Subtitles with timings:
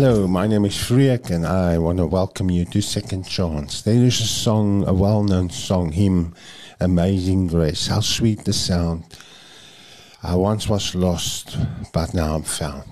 [0.00, 3.82] Hello, my name is Friek and I want to welcome you to Second Chance.
[3.82, 6.36] There is a song, a well known song, hymn,
[6.78, 7.88] Amazing Grace.
[7.88, 9.02] How sweet the sound.
[10.22, 11.58] I once was lost,
[11.92, 12.84] but now I'm found.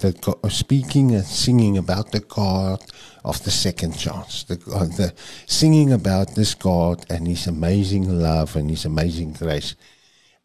[0.00, 0.14] The,
[0.48, 2.82] speaking and singing about the God
[3.26, 5.12] of the second chance, the, uh, the
[5.44, 9.76] singing about this God and His amazing love and His amazing grace.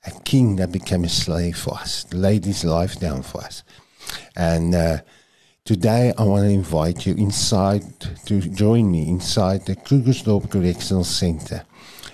[0.05, 3.63] A king that became a slave for us, laid his life down for us.
[4.35, 4.97] And uh,
[5.69, 7.83] Today, I want to invite you inside
[8.25, 11.63] to join me inside the Krugersdorp Correctional Center.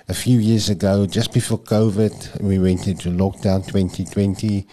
[0.10, 4.68] A few years ago, just before COVID, we went into lockdown 2020.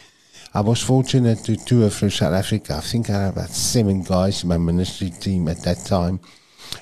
[0.54, 2.74] I was fortunate to tour through South Africa.
[2.74, 6.18] I think I had about seven guys in my ministry team at that time.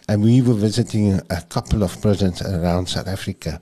[0.09, 3.61] And we were visiting a couple of prisons around South Africa.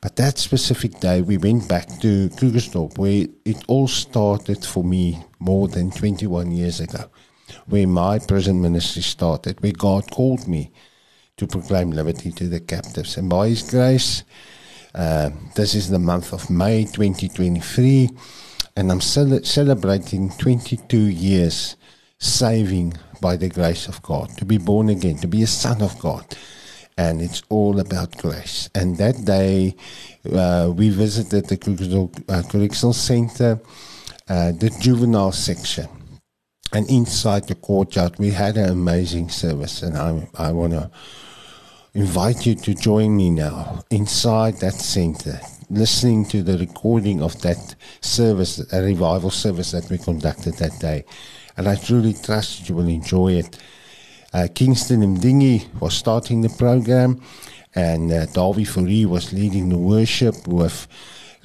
[0.00, 5.20] But that specific day, we went back to Krugersdorp, where it all started for me
[5.40, 7.10] more than 21 years ago
[7.66, 10.72] where my prison ministry started, where God called me
[11.36, 13.16] to proclaim liberty to the captives.
[13.16, 14.24] And by His grace,
[14.94, 18.10] uh, this is the month of May 2023,
[18.76, 21.76] and I'm cel- celebrating 22 years
[22.18, 25.98] saving by the grace of God, to be born again, to be a son of
[25.98, 26.36] God.
[26.98, 28.70] And it's all about grace.
[28.74, 29.76] And that day,
[30.32, 31.58] uh, we visited the
[32.50, 33.60] Correctional Center,
[34.28, 35.88] uh, the juvenile section
[36.72, 40.90] and inside the courtyard, we had an amazing service, and I, I want to
[41.94, 47.74] invite you to join me now inside that center, listening to the recording of that
[48.00, 51.04] service, a revival service that we conducted that day.
[51.56, 53.58] And I truly trust you will enjoy it.
[54.34, 57.22] Uh, Kingston Mdingi was starting the program,
[57.74, 60.86] and uh, Davy Fourie was leading the worship with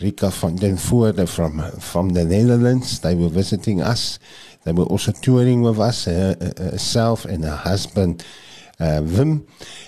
[0.02, 3.00] Rika van den Voorde from, from the Netherlands.
[3.00, 4.20] They were visiting us.
[4.64, 8.24] They were also touring with us, uh, uh, herself and her husband,
[8.80, 9.48] uh, Wim.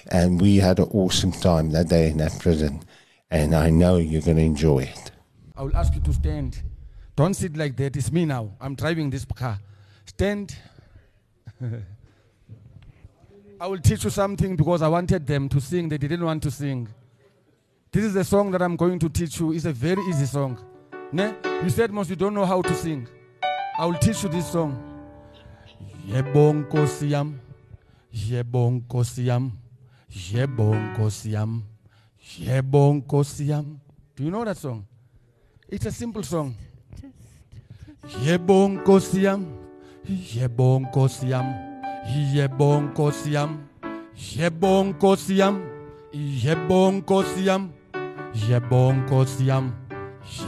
[0.09, 2.83] And we had an awesome time that day in that prison.
[3.29, 5.11] And I know you're going to enjoy it.
[5.55, 6.61] I will ask you to stand.
[7.15, 7.95] Don't sit like that.
[7.95, 8.51] It's me now.
[8.59, 9.59] I'm driving this car.
[10.05, 10.55] Stand.
[13.61, 15.87] I will teach you something because I wanted them to sing.
[15.89, 16.87] They didn't want to sing.
[17.91, 19.53] This is the song that I'm going to teach you.
[19.53, 20.59] It's a very easy song.
[21.11, 21.35] Ne?
[21.63, 23.07] You said most you don't know how to sing.
[23.75, 24.77] I will teach you this song.
[26.07, 27.39] Yebo nkosi yam.
[28.13, 29.51] Yebo nkosi yam.
[30.11, 30.75] Yebo
[32.93, 33.47] nkosi.
[34.15, 34.85] Do you know that song?
[35.67, 36.55] It's a simple song.
[38.23, 39.45] Yebo nkosi yam.
[40.07, 41.53] Yebo nkosi yam.
[42.05, 43.63] Yebo nkosi yam.
[44.35, 45.37] Yebo nkosi
[47.37, 47.71] yam.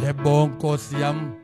[0.02, 1.36] Yebo nkosi yam.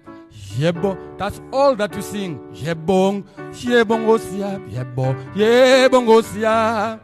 [0.57, 2.39] Yebo, that's all that you sing.
[2.53, 6.99] Yebong, yebongosia, yebo, yebongosia,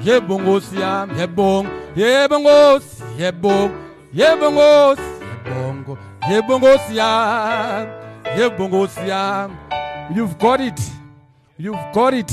[0.00, 3.70] yebongosia, yebong, yebongos, yebong,
[4.12, 4.98] yebongos,
[5.44, 7.10] yebongo, yebongosia,
[8.36, 9.50] yebongosia.
[10.14, 10.80] You've got it.
[11.56, 12.32] You've got it.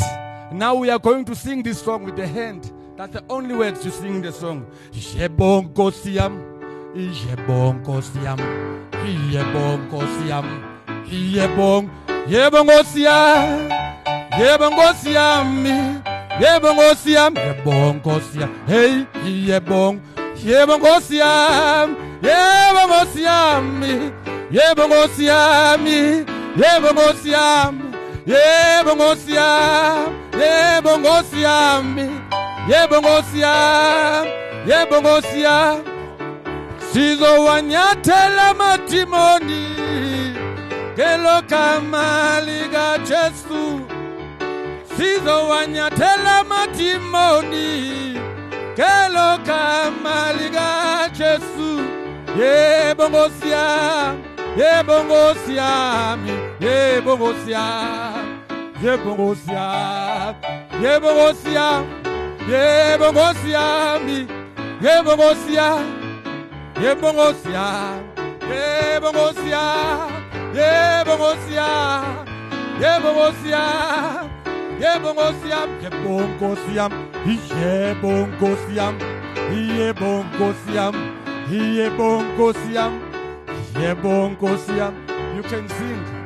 [0.52, 2.72] Now we are going to sing this song with the hand.
[2.98, 4.66] That's the only words you sing the song.
[4.92, 6.51] Yebongosiam,
[6.96, 8.40] yebongosiam.
[9.02, 10.46] Yebong kosiam,
[11.10, 11.90] yebong,
[12.28, 13.66] yebong osiam,
[14.38, 15.48] yebong osiam,
[16.38, 19.98] yebong osiam, yebong osiam, hey, yebong,
[20.38, 23.82] yebong osiam, yebong osiam,
[24.52, 25.82] yebong osiam,
[26.56, 27.74] yebong osiam,
[28.28, 31.86] yebong osiam, yebong osiam,
[32.70, 34.26] yebong osiam,
[34.70, 35.06] yebong
[36.92, 36.94] osiam.
[36.94, 39.68] sizowanyathela matimoni
[40.94, 43.82] ngelo gama likajesu.
[44.98, 48.20] Sizowanyathela matimoni
[48.74, 51.82] ngelo gama likajesu.
[52.40, 54.24] Yebo nkosi yami.
[54.58, 56.32] Yebo nkosi yami.
[56.62, 60.36] Yebo nkosi yami.
[60.84, 61.88] Yebo nkosi yami.
[62.52, 64.28] Yebo nkosi yami.
[64.82, 65.54] Yebo nkosi
[66.84, 67.66] yebongosia
[68.50, 69.64] yebongosia
[70.58, 71.68] yebongosia
[72.82, 73.64] yebongosia
[74.80, 75.62] yebongosia
[76.10, 76.88] yebongosia
[77.62, 78.88] yebongosia
[79.52, 80.86] yebongosia
[81.52, 82.86] yebongosia
[83.82, 84.88] yebongosia
[85.36, 86.22] you can sing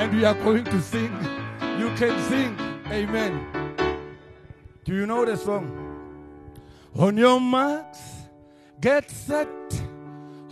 [0.00, 1.12] and we are going to sing.
[1.78, 2.56] You can sing.
[2.90, 3.32] Amen.
[4.84, 5.66] Do you know the song?
[6.96, 8.00] On your marks
[8.80, 9.48] get set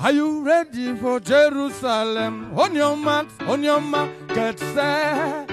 [0.00, 2.56] are you ready for Jerusalem?
[2.56, 5.50] On your marks, on your mark, get set.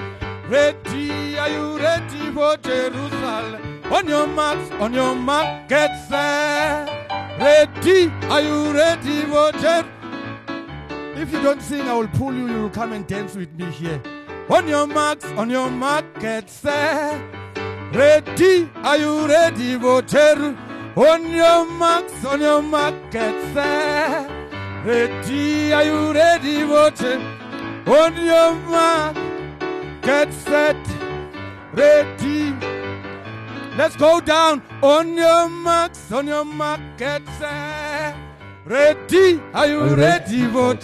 [0.48, 3.82] Ready, are you ready for Jerusalem?
[3.90, 6.86] On your marks, on your mark, get set.
[7.40, 9.92] Ready, are you ready for Jerusalem?
[11.16, 12.46] If you don't sing, I will pull you.
[12.46, 14.00] You will come and dance with me here.
[14.48, 17.20] On your marks, on your mark, get set.
[17.92, 20.56] Ready, are you ready for Jerusalem?
[20.96, 24.35] On your marks, on your mark, get set.
[24.86, 27.20] Ready, are you ready Jerusalem?
[27.88, 29.16] On your mark,
[30.00, 30.76] get set,
[31.72, 32.54] ready.
[33.76, 34.62] Let's go down.
[34.84, 38.14] On your marks, on your mark, get set,
[38.64, 39.40] ready.
[39.52, 40.78] Are you ready for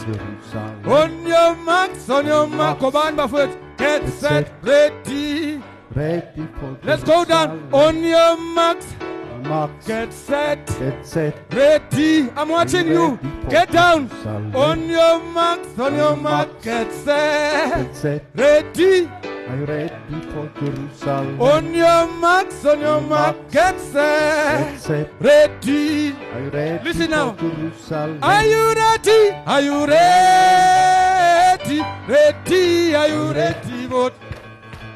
[0.85, 3.57] On your marks, on your mark, come on, Buffett.
[3.77, 5.63] Get set, ready.
[5.95, 7.69] Ready for Let's go down.
[7.73, 8.97] On your marks,
[9.43, 9.87] Marks.
[9.87, 11.35] get set, Get set.
[11.53, 12.31] ready.
[12.37, 13.19] I'm watching you.
[13.19, 14.09] Ready for Get down.
[14.09, 14.57] Jerusalem.
[14.57, 18.25] On your marks, on your mark, get set, Get set.
[18.35, 19.09] ready.
[19.49, 21.41] Are you ready for Jerusalem?
[21.41, 25.11] On your marks, on your mark, get Get set, set.
[25.21, 26.13] ready.
[26.33, 27.33] Are you ready Listen now.
[27.33, 28.19] Jerusalem?
[28.23, 29.31] Are you ready?
[29.47, 31.81] Are you ready?
[32.09, 32.95] Ready?
[32.95, 33.87] Are you ready?
[33.89, 34.15] What?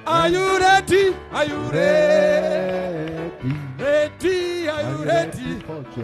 [0.07, 1.15] Are you ready?
[1.33, 3.66] Are you ready?
[3.79, 4.69] Ready?
[4.69, 5.63] Are you ready?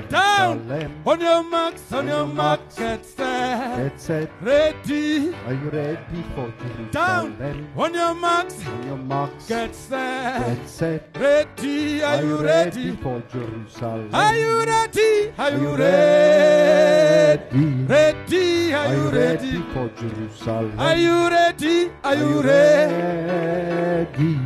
[0.09, 0.93] Down.
[1.07, 4.31] On your marks, on your mark, get set, Get set.
[4.41, 5.35] ready.
[5.47, 6.91] Are you ready for Jerusalem?
[6.91, 7.69] Down.
[7.77, 9.47] On your marks, On your marks.
[9.49, 11.17] get set, Get set.
[11.19, 12.03] ready.
[12.03, 12.97] Are you ready?
[12.97, 14.11] for Jerusalem?
[14.13, 15.33] Are you ready?
[15.39, 17.43] Are you ready?
[17.87, 18.75] ready?
[18.75, 19.63] Are you ready?
[19.75, 20.79] for Jerusalem?
[20.79, 21.91] Are you ready?
[22.05, 23.83] Are you ready?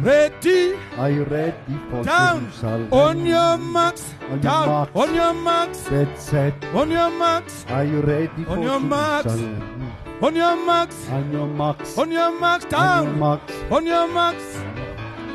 [0.02, 0.74] ready?
[0.98, 2.40] Are you ready for Down.
[2.46, 2.88] Jerusalem?
[3.16, 4.12] On your marks.
[4.24, 4.68] On your Down.
[4.68, 4.90] marks.
[4.94, 5.88] On your marks.
[5.88, 6.54] Get set.
[6.74, 7.64] On your marks.
[7.70, 9.32] Are you ready On for your marks.
[10.20, 11.08] On your marks.
[11.08, 11.98] On your marks.
[11.98, 12.64] On your marks.
[12.64, 13.18] On your Down.
[13.18, 13.52] marks.
[13.70, 14.58] On your marks.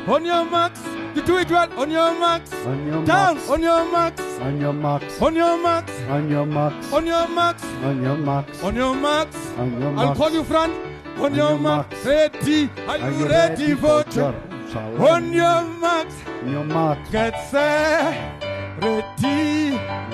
[0.06, 0.80] On your marks.
[1.16, 1.68] You do it well.
[1.76, 2.54] On your marks.
[2.54, 3.34] On your Down.
[3.34, 3.50] marks.
[3.50, 4.22] On your marks.
[4.40, 5.20] On your marks.
[5.20, 5.92] On your marks.
[6.12, 6.92] On your marks.
[6.92, 7.64] On your marks.
[7.82, 8.62] On your marks.
[8.62, 9.36] On your marks.
[9.58, 10.72] On your I'll call you front.
[11.18, 11.90] On, On your marks.
[11.92, 12.06] marks.
[12.06, 12.70] Ready?
[12.86, 13.66] Are you ready?
[13.74, 14.34] Jerusalem?
[14.74, 16.14] On your marks.
[16.46, 17.10] Your marks.
[17.10, 18.42] Get set.
[18.80, 19.31] Ready.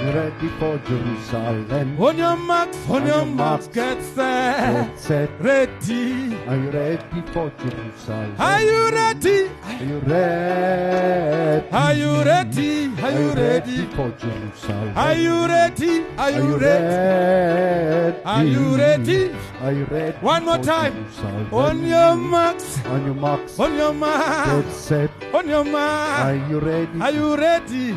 [0.08, 2.00] You ready for Jerusalem?
[2.00, 2.78] On your marks.
[2.88, 3.66] On On your your marks.
[3.66, 3.76] marks.
[3.76, 4.88] Get set.
[4.88, 5.30] Get set.
[5.38, 6.34] Ready.
[6.48, 8.34] Are you ready for Jerusalem?
[8.38, 9.50] Are you ready?
[9.68, 11.68] Are you ready?
[11.70, 12.88] Are you ready?
[13.02, 13.86] Are you ready?
[13.96, 14.92] for Jerusalem?
[14.96, 16.06] Are you ready?
[16.16, 18.22] Are you ready?
[18.24, 19.36] Are you ready?
[19.60, 20.16] Are you ready?
[20.24, 21.04] One more time.
[21.52, 22.80] On your marks.
[22.86, 23.60] On your marks.
[23.60, 25.10] On your marks, Get set.
[25.34, 26.24] On your marks.
[26.24, 26.98] Are you ready?
[26.98, 27.94] Are you ready?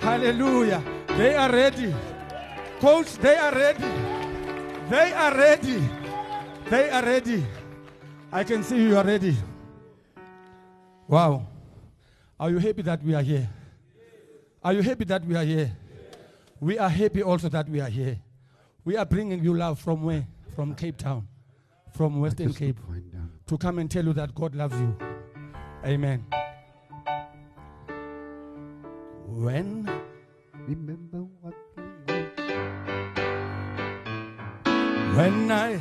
[0.00, 0.97] Hallelujah.
[1.18, 1.92] They are ready.
[2.78, 3.90] Coach, they are ready.
[4.88, 5.82] They are ready.
[6.70, 7.44] They are ready.
[8.30, 9.36] I can see you are ready.
[11.08, 11.44] Wow.
[12.38, 13.50] Are you happy that we are here?
[14.62, 15.72] Are you happy that we are here?
[16.60, 18.20] We are happy also that we are here.
[18.84, 20.24] We are bringing you love from where?
[20.54, 21.26] From Cape Town,
[21.96, 22.78] from Western Cape,
[23.48, 24.96] to come and tell you that God loves you.
[25.84, 26.24] Amen.
[29.26, 29.90] When
[30.68, 31.82] Remember what the
[32.12, 32.28] Lord
[35.16, 35.80] when I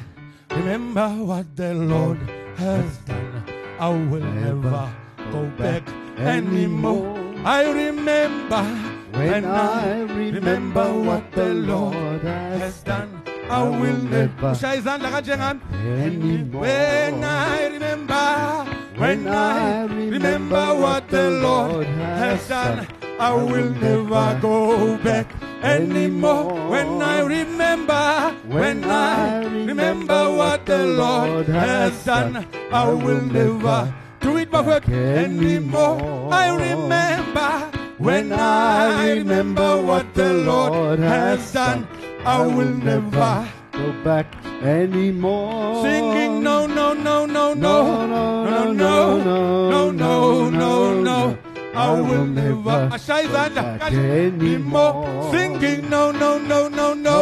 [0.50, 2.18] remember what the Lord
[2.56, 3.44] has done,
[3.80, 4.90] I will never
[5.32, 5.84] go back
[6.18, 7.20] anymore.
[7.44, 8.64] I remember
[9.12, 13.12] when I remember what the Lord has done.
[13.50, 14.56] I will never.
[14.56, 15.60] Ushaya izandla kanjengami.
[16.00, 16.62] anymore.
[16.62, 18.66] When I remember,
[18.96, 22.88] when I remember what the Lord has done,
[23.20, 25.28] I will never go back
[25.64, 26.54] anymore.
[26.70, 34.38] When I remember, when I remember what the Lord has done, I will never do
[34.38, 36.32] it backward anymore.
[36.32, 41.88] I remember when I remember what the Lord has done,
[42.24, 43.48] I will never.
[43.78, 44.28] go back
[44.62, 45.84] anymore.
[45.84, 51.02] Singing no no no no no No, no no, no no no, no no no
[51.02, 51.47] no.
[51.78, 57.18] I will never ashaya izandla anymore singing no no no no no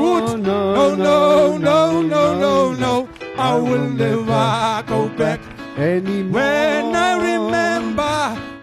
[0.00, 2.54] good no no no no no
[2.84, 5.40] no I will never go back
[5.78, 6.32] anymore.
[6.40, 8.14] when I remember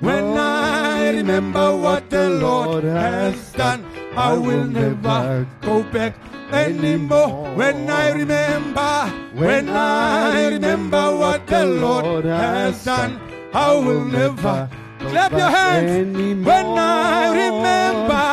[0.01, 3.85] when I remember what the Lord has done
[4.17, 6.13] I will never go back
[6.51, 8.91] anymore when I remember
[9.35, 13.19] when I remember what the Lord has done
[13.53, 14.69] I will never
[14.99, 18.25] clap your hands when I remember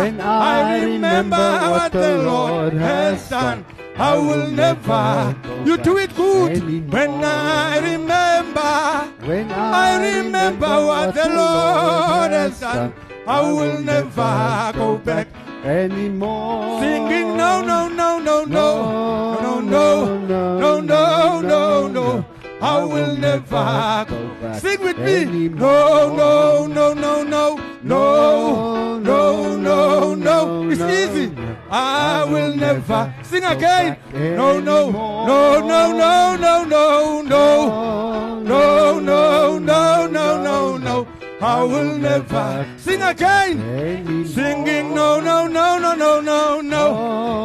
[0.00, 3.64] When I remember what the Lord has done
[3.96, 11.28] I will never you do it good when I remember when I remember what the
[11.30, 12.92] Lord has done.
[13.26, 15.28] I will never go back
[15.64, 16.80] anymore.
[16.80, 22.24] singing no, no, no, no, no, no, no, no, no, no, no.
[22.64, 25.48] I will never go back Sing with me.
[25.50, 30.70] No, no, no, no, no, no, no, no, no.
[30.70, 31.36] It's easy.
[31.70, 33.98] I will never sing again.
[34.14, 38.40] No, no, no, no, no, no, no, no.
[38.40, 41.06] No, no, no, no, no, no.
[41.42, 44.24] I will never sing again.
[44.26, 46.84] Singing no, no, no, no, no, no, no.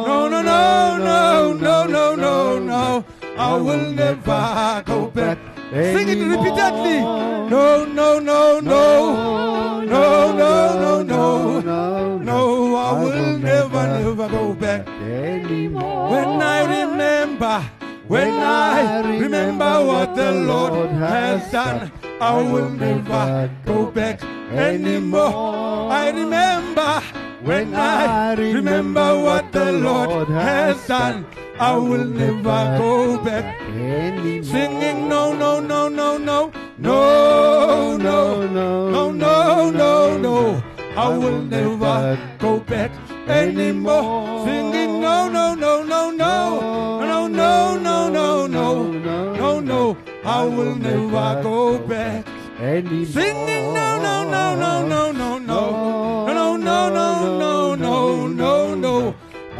[0.06, 3.04] No, no, no, no, no, no, no, no.
[3.40, 5.38] I will never go back.
[5.72, 6.98] Sing it repeatedly.
[7.00, 9.80] No, no, no, no.
[9.80, 12.18] No, no, no, no.
[12.18, 14.86] No, I will never, never go back.
[14.88, 16.10] anymore.
[16.10, 17.62] When I remember,
[18.08, 25.90] when I remember what the Lord has done, I will never go back anymore.
[25.90, 27.00] I remember
[27.42, 31.24] when I remember what the Lord has done,
[31.62, 33.60] I will never go back.
[33.70, 40.18] Singing no, no, no, no, no, no, no, no, no, no, no.
[40.18, 40.62] No
[40.96, 42.90] I will never go back
[43.28, 44.46] anymore.
[44.46, 46.60] Singing no, no, no, no, no,
[46.98, 48.86] no, no, no, no, no,
[49.34, 49.96] no, no.
[50.24, 52.26] I will never go back.
[52.58, 53.06] anymore.
[53.06, 57.49] Singing no, no, no, no, no, no, no, no, no, no, no.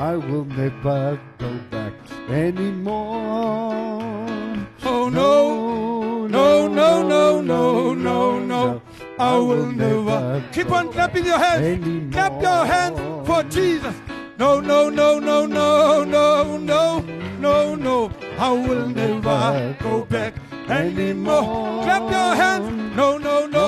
[0.00, 1.92] I will never go back
[2.30, 3.21] anymore.
[4.83, 8.83] Oh no, no, no, no, no, no, no.
[9.19, 10.42] I will never.
[10.52, 12.14] Keep on clapping your hands.
[12.14, 13.95] Clap your hands for Jesus.
[14.38, 17.00] No, no, no, no, no, no, no,
[17.38, 18.11] no, no.
[18.38, 20.33] I will never go back
[20.71, 21.83] anymore.
[21.85, 22.97] Clap your hands.
[22.97, 23.66] No, no, no,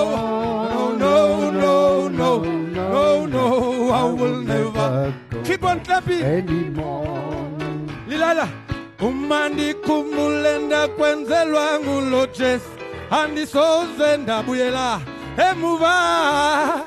[0.67, 3.91] no, no, no, no, no, no.
[3.91, 5.13] I will never.
[5.43, 6.21] Keep on clapping.
[6.21, 7.49] anymore.
[8.07, 8.47] lilala.
[9.01, 12.69] Uma ndikhumbule ndakwenzelwa ngulo jesu
[13.11, 15.01] andisoze ndabuyela.
[15.51, 16.85] Emuva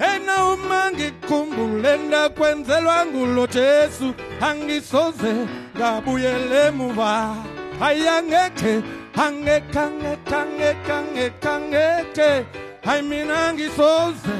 [0.00, 5.34] ena uma ngikhumbule ndakwenzelwa ngulo jesu angisoze
[5.76, 7.34] ngabuyela emuva
[7.80, 8.82] hayi angekhe
[9.26, 12.44] angekhe angekhe angekhe angekhe angekhe
[12.84, 14.34] hayi mina ngisoze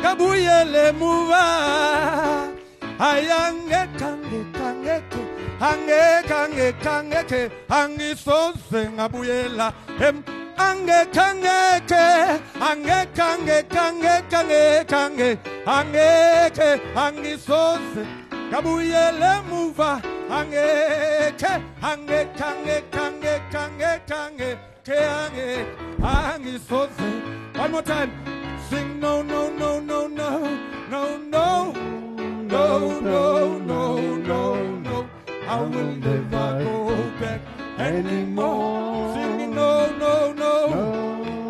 [0.00, 1.44] ngabuyela emuva
[27.56, 28.10] one more time.
[28.68, 30.58] Sing no no no no no
[30.90, 31.93] no no
[32.54, 34.42] no, no, no, no,
[34.86, 35.08] no.
[35.48, 37.40] I will never go back
[37.78, 39.14] anymore.
[39.14, 40.54] Singing no, no, no,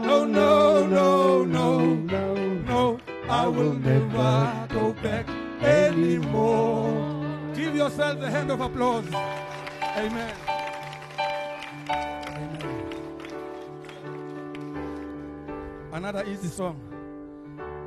[0.02, 2.34] no, no, no, no,
[2.70, 3.00] no.
[3.28, 5.28] I will never go back
[5.62, 7.52] anymore.
[7.54, 9.08] Give yourself a hand of applause.
[9.96, 10.34] Amen.
[15.92, 16.80] Another easy song.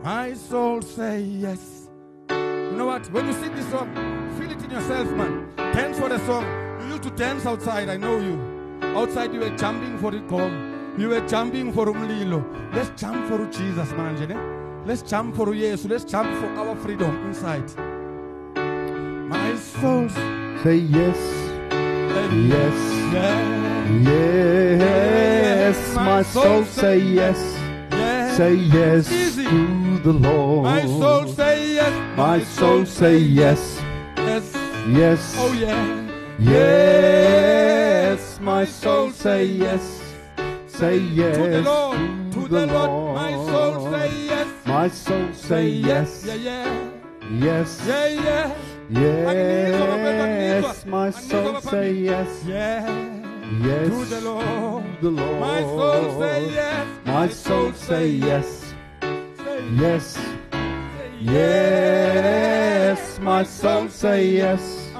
[0.04, 1.77] My soul say yes.
[2.78, 3.12] You know what?
[3.12, 3.92] When you sing this song,
[4.38, 5.52] feel it in yourself, man.
[5.56, 6.46] Dance for the song.
[6.82, 8.38] You used to dance outside, I know you.
[8.96, 10.94] Outside you were jumping for the come.
[10.96, 12.46] You were jumping for umlilo.
[12.76, 14.84] Let's jump for Jesus, man.
[14.86, 15.86] Let's jump for Jesus.
[15.86, 17.68] Let's jump for our freedom inside.
[19.28, 20.08] My soul
[20.64, 21.18] Say yes,
[21.72, 22.78] say yes,
[23.12, 25.96] yeah, yes.
[25.96, 27.40] My soul say yes,
[27.92, 28.38] yeah.
[28.38, 30.66] say yes to the Lord.
[30.66, 31.57] My soul say
[31.91, 32.17] yes.
[32.17, 33.82] My soul say yes,
[34.17, 34.53] yes.
[34.88, 36.08] yes, Oh yeah.
[36.39, 38.39] yes.
[38.41, 40.01] My soul say yes,
[40.67, 41.98] say yes To the Lord,
[42.34, 44.48] to the Lord, my soul say yes.
[44.65, 46.89] My soul say yes, Yeah, yeah,
[47.32, 48.56] yes, yeah, yeah,
[48.89, 50.86] yes.
[50.86, 52.88] My soul say yes, yeah.
[53.62, 55.39] yes To the Lord, to the Lord.
[55.39, 56.88] my soul say yes.
[57.06, 58.74] My soul say yes,
[59.84, 60.17] yes,
[61.20, 63.20] yes.
[63.20, 64.92] My soul say yes,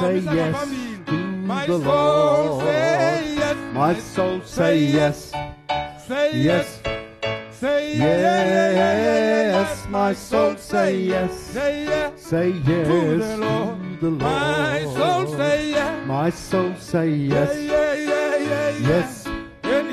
[0.00, 0.68] say yes
[1.06, 2.62] to My the soul Lord.
[2.64, 3.56] say yes.
[3.72, 5.32] My soul say yes,
[6.06, 6.80] Say yes,
[7.50, 9.86] Say yes.
[9.88, 12.10] My soul say yes, Say yeah.
[12.16, 13.78] say To yes the Lord.
[13.80, 14.22] to the Lord.
[14.22, 16.04] My soul say yeah.
[16.04, 18.36] My soul say yes, yes, Yeah, yeah.
[18.90, 19.24] yes.
[19.64, 19.84] yes,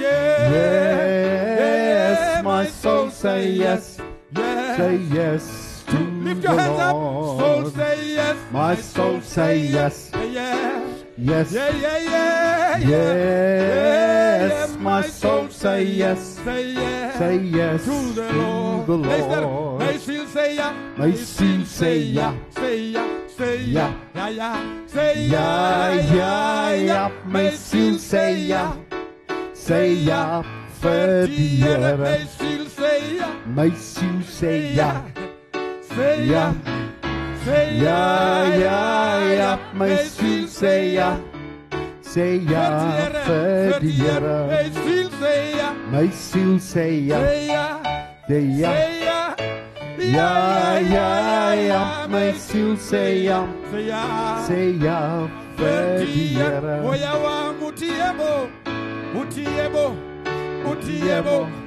[3.58, 3.93] yes.
[4.78, 6.94] Say yes to Lift the your hands up.
[6.94, 7.40] Lord.
[7.40, 8.38] Soul say yes.
[8.52, 11.04] My soul say yes, Say yes.
[11.18, 12.88] yes, Yeah, yeah, yeah, yeah.
[14.48, 14.78] yes.
[14.78, 17.18] My soul say yes, Say yes.
[17.18, 18.88] say yes to the Lord.
[18.88, 19.80] the Lord.
[19.80, 20.74] May still say yeah.
[20.98, 22.34] May still say yeah.
[22.56, 23.08] Say yeah.
[23.38, 23.94] Say Yeah.
[24.16, 24.30] yeah.
[24.30, 24.88] Yeah, yeah.
[24.88, 26.74] Say yeah.
[26.86, 28.74] ja, May may still say ja,
[29.54, 30.44] say ja
[30.80, 32.26] for de May
[33.46, 33.72] Heere.
[33.76, 35.02] still say yeah.
[35.82, 36.54] Say ja,
[37.46, 41.18] Say ja, ja, ja, may still say ja,
[42.02, 43.10] say ja
[43.80, 44.48] de.
[44.48, 45.74] May still say yeah.
[45.92, 46.10] May
[46.60, 47.84] say ja, yeah.
[48.28, 49.36] say ja, yeah.
[50.00, 52.34] ja, ja, ja, may
[52.78, 54.48] say ja, Say yeah.
[54.80, 58.50] ja de Oya wa mutiebo,
[59.14, 59.96] mutiebo,
[60.64, 61.63] mutiebo, mutiebo.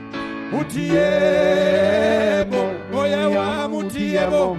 [2.94, 4.56] Oya wa mutiebo,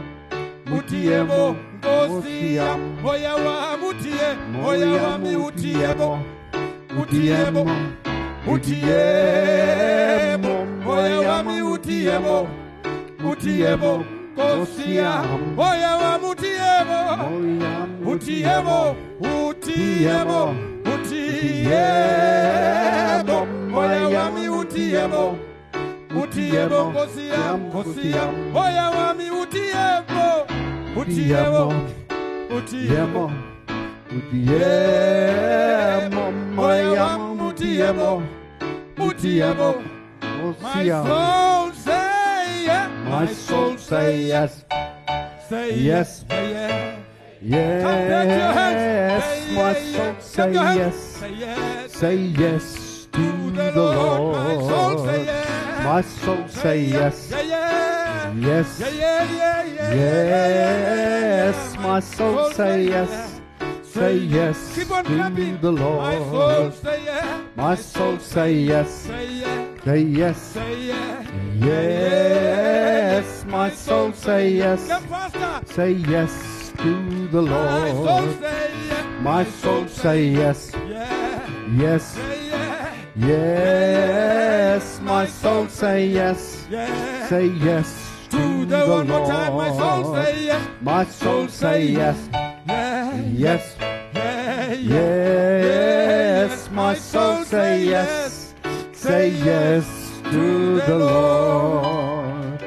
[0.65, 1.55] mutiebo.
[1.83, 2.75] Ngosia,
[3.05, 6.19] oya wa mutie, oya wa mi mutiebo,
[6.95, 7.65] mutiebo,
[8.45, 8.87] mutiebo.
[10.87, 12.47] Oya wa mi mutiebo,
[13.19, 14.03] mutiebo.
[14.37, 15.23] Ngosia,
[15.57, 16.99] oya wa mutiebo.
[18.11, 23.35] Utiemo, utiemo, utiemo,
[23.75, 24.31] oya
[26.17, 30.45] wami utiemo, utiemo, kosiam, kosiam, oya wami utiemo,
[30.95, 31.73] utiemo,
[32.57, 33.31] utiemo,
[34.17, 36.25] Utiemo,
[36.57, 38.23] oya wami utiemo,
[38.97, 39.75] utiemo.
[40.61, 44.63] My soul say yes My soul say yes,
[45.49, 46.23] say yes.
[46.29, 46.97] hands.
[47.41, 47.83] yes.
[49.55, 50.77] My soul say Clap your hands.
[50.77, 51.91] yes, Say yes.
[51.93, 54.35] say yes to the Lord.
[54.35, 55.46] My soul say yes.
[55.87, 58.79] My soul say yes, yes,
[61.15, 61.77] yes.
[61.77, 63.39] My soul say yes,
[63.83, 64.83] say yes to
[65.61, 66.03] the Lord.
[67.55, 68.89] My soul say yes,
[69.85, 70.57] Say yes,
[71.55, 73.45] yes.
[73.45, 74.81] My soul say yes,
[75.67, 78.41] say yes to the Lord.
[79.21, 80.69] My soul say yes,
[81.77, 82.19] yes,
[83.15, 84.16] yes.
[85.17, 87.27] My soul say yes, Yeah.
[87.27, 87.89] say yes
[88.29, 89.53] To the one more time.
[89.57, 90.25] My soul Lord.
[90.25, 90.67] say yeah.
[90.79, 92.17] My soul say yes,
[92.67, 93.15] Yeah.
[93.45, 93.75] yes.
[94.13, 94.73] Yeah.
[95.73, 96.69] yes.
[96.69, 98.53] My soul say yes,
[98.93, 99.85] say yes
[100.31, 102.61] to the Lord.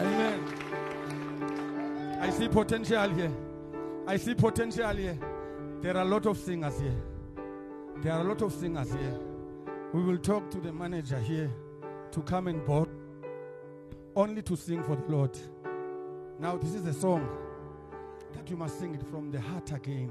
[0.00, 0.40] Amen.
[2.20, 3.32] I see potential here.
[4.08, 5.16] I see potential here.
[5.80, 6.98] There are a lot of singers here.
[8.02, 9.18] There are a lot of singers here.
[9.92, 11.50] We will talk to the manager here
[12.12, 12.88] to come and board
[14.16, 15.38] only to sing for the Lord.
[16.38, 17.28] Now, this is a song
[18.32, 20.10] that you must sing it from the heart again.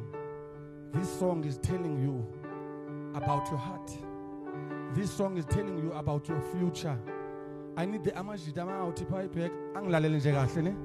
[0.93, 2.27] This song is telling you
[3.15, 3.91] about your heart.
[4.93, 6.97] This song is telling you about your future.
[7.75, 10.75] I need the amajida amawuthi phaa ibhek angilalele nje kahle ne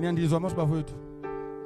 [0.00, 0.94] niyandizwa masibafowethu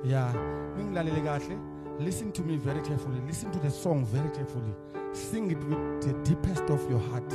[0.04, 0.32] ya
[0.76, 1.58] ningilalele kahle
[1.98, 3.20] listen to me very carefully.
[3.26, 4.74] Listen to the song very carefully.
[5.12, 7.32] Sing it with the deepest of your heart.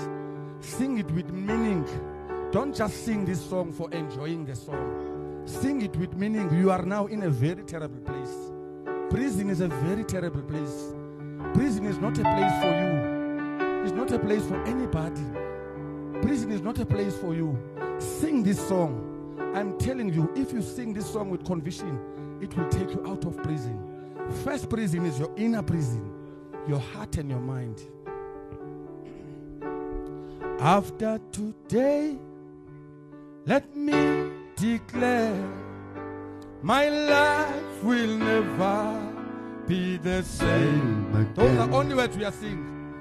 [0.59, 1.85] Sing it with meaning.
[2.51, 5.43] Don't just sing this song for enjoying the song.
[5.45, 6.53] Sing it with meaning.
[6.55, 8.51] You are now in a very terrible place.
[9.09, 10.93] Prison is a very terrible place.
[11.53, 13.83] Prison is not a place for you.
[13.83, 15.25] It's not a place for anybody.
[16.21, 17.57] Prison is not a place for you.
[17.99, 19.07] Sing this song.
[19.55, 21.99] I'm telling you, if you sing this song with conviction,
[22.41, 23.90] it will take you out of prison.
[24.31, 26.11] First prison is your inner prison,
[26.67, 27.81] your heart and your mind.
[30.59, 32.17] After today,
[33.45, 35.35] let me declare
[36.61, 39.11] my life will never
[39.67, 41.11] be the same.
[41.13, 42.93] Same Those are only words we are singing.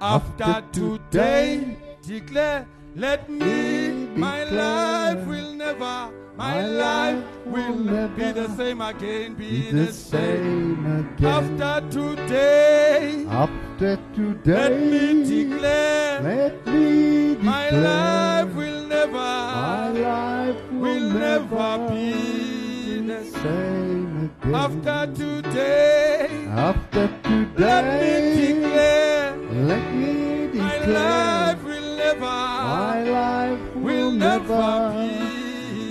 [0.00, 4.18] After today, declare, let me, declare.
[4.18, 10.84] my life will never, my life will never be the same again, be the same.
[11.16, 11.60] again.
[11.60, 19.88] After today, After today, let me declare, let me declare, my life will never, my
[19.90, 24.54] life will never be the same again.
[24.54, 28.14] After today, After today, let me
[28.52, 29.36] declare,
[29.70, 32.20] let me declare, my life will never.
[32.20, 35.25] my life will never be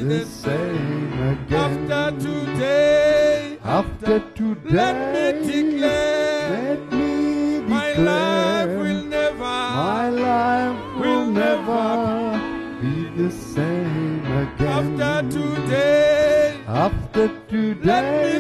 [0.08, 1.92] the same again.
[1.92, 10.10] After today, after today, let me declare, let me declare my life will never, my
[10.10, 11.86] life will never
[12.82, 15.02] be the same again.
[15.02, 18.35] After today, after today.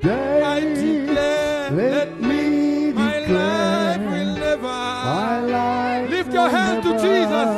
[0.00, 4.62] Today, I declare, let me my life will never.
[4.62, 7.48] My life Lift your hand to Jesus.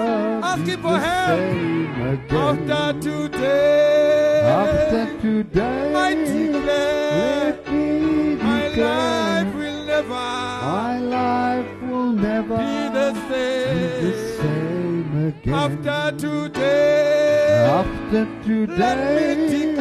[0.51, 1.39] Ask him for help.
[1.39, 2.37] same again.
[2.37, 9.45] After today, After today, I declare, let me my declare.
[9.45, 14.41] life will never My life will never be the be the same.
[14.41, 15.55] same again.
[15.55, 19.72] After today, After today,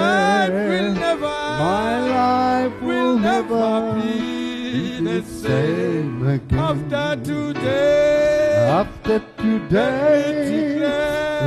[0.00, 3.68] life will never, My life will never
[4.00, 6.26] be the same.
[6.26, 6.58] again.
[6.58, 10.78] After today, After today,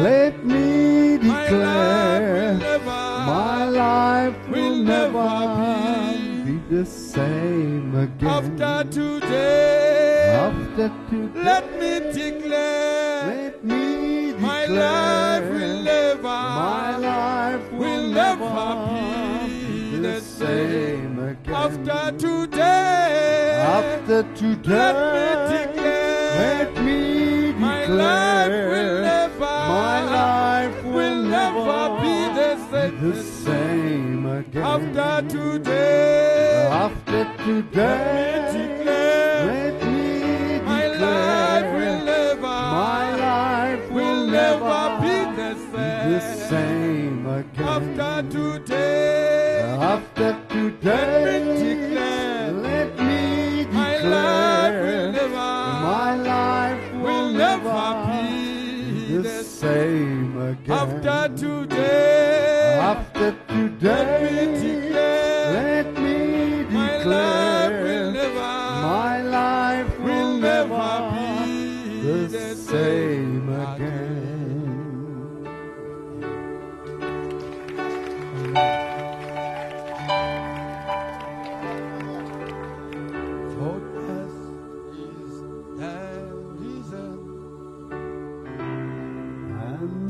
[0.07, 2.57] let me my life will declare.
[2.57, 3.01] never,
[3.33, 5.29] My life will never
[6.45, 8.29] be the same again.
[8.37, 13.16] after today, After today, let me declare,
[20.47, 21.53] same again.
[21.53, 30.83] after today, After today, let me declare, let me my life will never, My life
[30.83, 32.95] will, will never be the same.
[33.01, 34.63] the same again.
[34.63, 43.91] After today, After today, let me declare, let me my life will never, My life
[43.91, 45.49] will never be the
[46.09, 46.49] the same.
[46.49, 47.67] same again.
[47.77, 48.16] After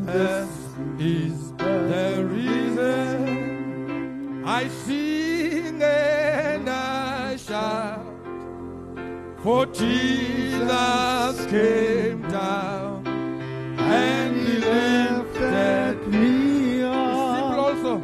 [0.07, 0.57] Death
[0.99, 3.25] is the reason
[4.45, 8.05] I sing and I shout.
[9.43, 13.05] For Jesus came down
[13.77, 16.83] and he lifted me.
[16.83, 17.57] up.
[17.65, 18.01] also.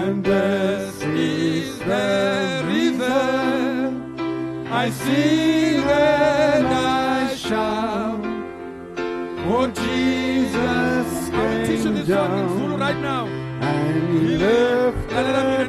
[0.00, 4.16] And This is the reason
[4.72, 6.61] I sing and
[12.12, 13.26] teach you this song in Zulu right now.
[13.26, 15.61] And he lifted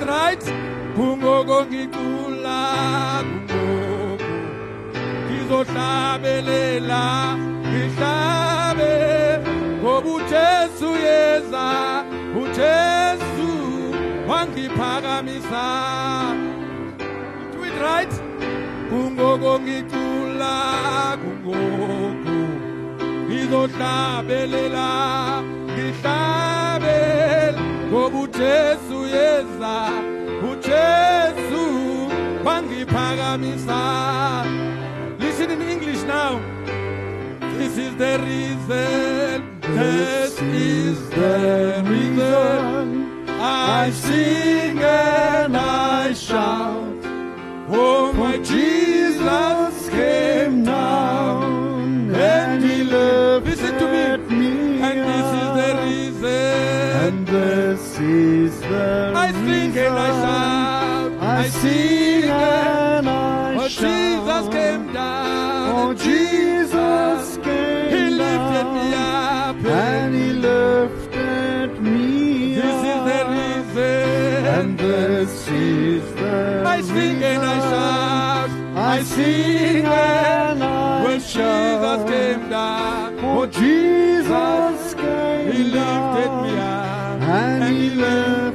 [0.00, 0.44] You've got it right.
[0.96, 2.60] Kungoko ngicula,
[3.22, 4.24] kungoko,
[5.26, 7.04] ngizohlabelela,
[7.68, 8.92] ngihlabe,
[9.80, 11.68] ngoba uJesu yeza,
[12.40, 13.50] uJesu
[14.28, 15.66] wangiphakamisa.
[17.52, 18.14] Do it right.
[18.90, 20.54] Kungoko ngicula,
[21.22, 21.98] kungoko,
[23.28, 24.88] ngizohlabelela,
[25.68, 26.98] ngihlabe,
[27.90, 29.76] ngoba uJesu yeza,
[30.50, 31.64] uJesu
[32.44, 33.80] wangiphakamisa.
[35.18, 36.40] Listen in English now.
[37.58, 39.36] This is the reason.
[39.60, 42.84] This is the reason.
[43.40, 47.00] I sing and I shout.
[47.72, 47.99] Oh,
[59.24, 61.12] I sing and I shout.
[61.22, 63.82] I sing and I Oh, shout.
[63.82, 65.64] Jesus came down.
[65.76, 69.56] Oh, Jesus came He lifted me up.
[69.64, 73.28] and He lifted me This is the up.
[73.36, 74.46] reason.
[74.56, 78.50] And this is the I sing and I shout.
[78.76, 81.30] I sing and I When shout.
[81.32, 83.18] Jesus came down.
[83.22, 87.20] Oh, oh Jesus came He lifted me up.
[87.22, 88.49] and He lifted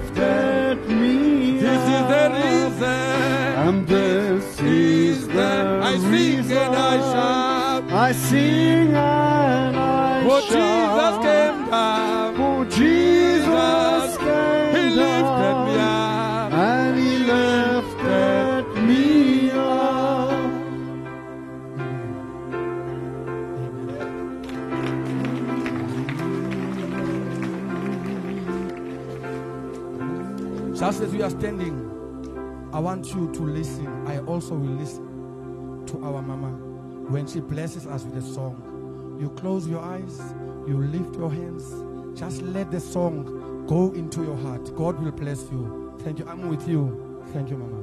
[5.95, 7.83] I sing and I shout.
[7.91, 10.51] I sing and I Oh, shout.
[10.51, 12.35] Jesus came down.
[12.37, 16.53] Oh, Jesus came He lifted me down up.
[16.53, 20.51] and He lifted me up.
[30.75, 31.75] Just as we are standing,
[32.73, 33.87] I want you to listen.
[34.07, 35.04] I also will listen
[36.05, 36.49] our mama
[37.09, 39.17] when she blesses us with a song.
[39.19, 40.21] You close your eyes,
[40.67, 41.63] you lift your hands,
[42.19, 44.75] just let the song go into your heart.
[44.75, 45.93] God will bless you.
[45.99, 46.25] Thank you.
[46.27, 47.23] I'm with you.
[47.33, 47.81] Thank you, mama.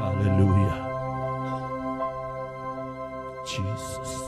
[0.00, 0.78] Hallelujah.
[3.46, 4.21] Jesus.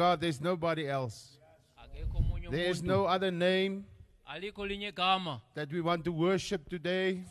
[0.00, 1.36] God, there's nobody else.
[2.50, 3.84] There is no other name
[4.26, 5.42] alikho linye igama.
[5.54, 7.22] that we want to worship today.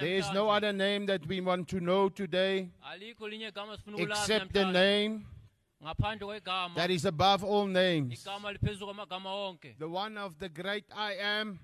[0.00, 3.96] There is no other name that we want to know today alikho linye igama sifuna
[3.96, 5.24] ukulazi except the name
[6.74, 8.24] that is above all names.
[8.24, 11.60] igama liphezulu kwamagama wonke The one of the great I am,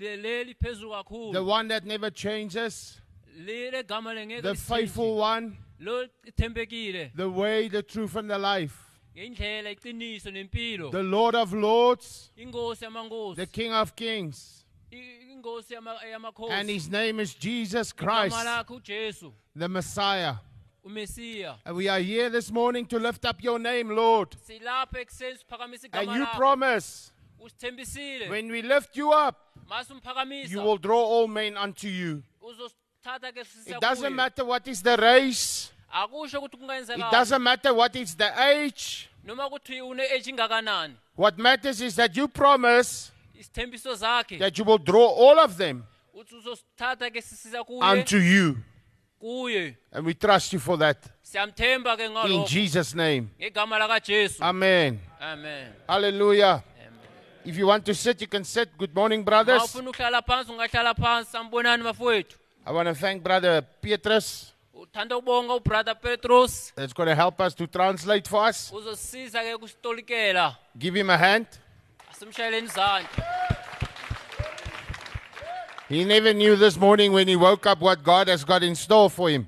[0.00, 3.00] Le- leli phezulu the one that never changes,
[3.36, 8.83] lile gama lengeke the faithful one, the way, the truth, and the life,
[9.16, 10.90] ngendlela iqiniso nempilo.
[10.90, 14.64] The Lord of lords, inkosi the yamankosi King of kings.
[14.92, 14.96] I-
[15.32, 19.32] inkosi yama- And yamakhosi his name is Jesus igama Christ, lakhe ujesu.
[19.54, 20.36] the Messiah.
[20.84, 24.36] umesiya And we are here this morning to lift up your name, Lord.
[24.46, 26.36] silapha ekuseni siphakamisa And igama you lakho.
[26.36, 27.10] promise
[27.40, 28.28] usithembisile.
[28.28, 29.56] when we lift you up,
[30.48, 32.22] you will draw all men unto you.
[32.42, 38.30] uzosithatha ke It doesn't matter what is the race, it doesn't matter what is the
[38.40, 39.08] age.
[39.24, 43.12] noma ukuthi une-age ingakanani What matters is that you promise
[44.38, 45.84] that you will draw all of them
[46.14, 48.56] uthi uzosithatha ke sisiza kuye unto you.
[49.92, 50.98] And we trust you for that.
[51.34, 53.30] In Jesus' name.
[54.42, 55.00] Amen.
[55.20, 56.62] amen Hallelujah.
[56.76, 56.92] Amen.
[57.44, 58.76] If you want to sit, you can sit.
[58.76, 59.62] Good morning, brothers.
[59.62, 62.36] ufuna ukuhlala phansi ungahlala phansi sambonani bafowethu
[62.66, 67.54] I want to thank Brother Petrus uthanda ukubonga ubrother petros that's going to help us
[67.54, 68.72] to translate for us.
[68.72, 71.46] uzosisiza ke kusitolikela Give him a hand.
[72.12, 73.08] asimshayeleni izandla
[75.88, 79.10] He never knew this morning when he woke up what God has got in store
[79.10, 79.46] for him.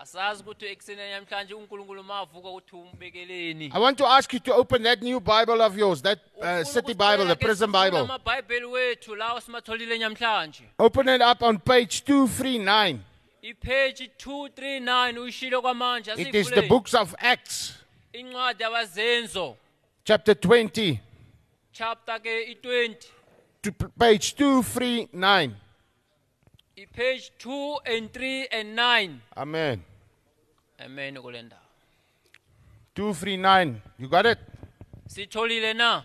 [0.00, 4.82] asazi ukuthi ekuseni namhlanje unkulunkulu mavuka ukuthi umbekeleni I want to ask you to open
[4.82, 7.98] that new Bible of yours, that uh, city Bible, the prison Bible.
[7.98, 12.98] amabhayibheli wethu lawa simatholile namhlanje Open it up on page 239.
[13.48, 17.74] Ipheji 239 uyishilo kwamanje It is the books of Acts,
[18.12, 19.56] incwadi yabazenzo
[20.04, 20.98] chapter 20,
[21.72, 22.96] chapter ke i-20
[23.62, 25.50] to p- page 239.
[26.92, 29.80] page 2 and 3 and 9 Amen.
[30.78, 31.62] amen kule ndawo
[32.94, 33.74] 239.
[33.98, 34.38] You got it?
[35.08, 36.04] sitholile na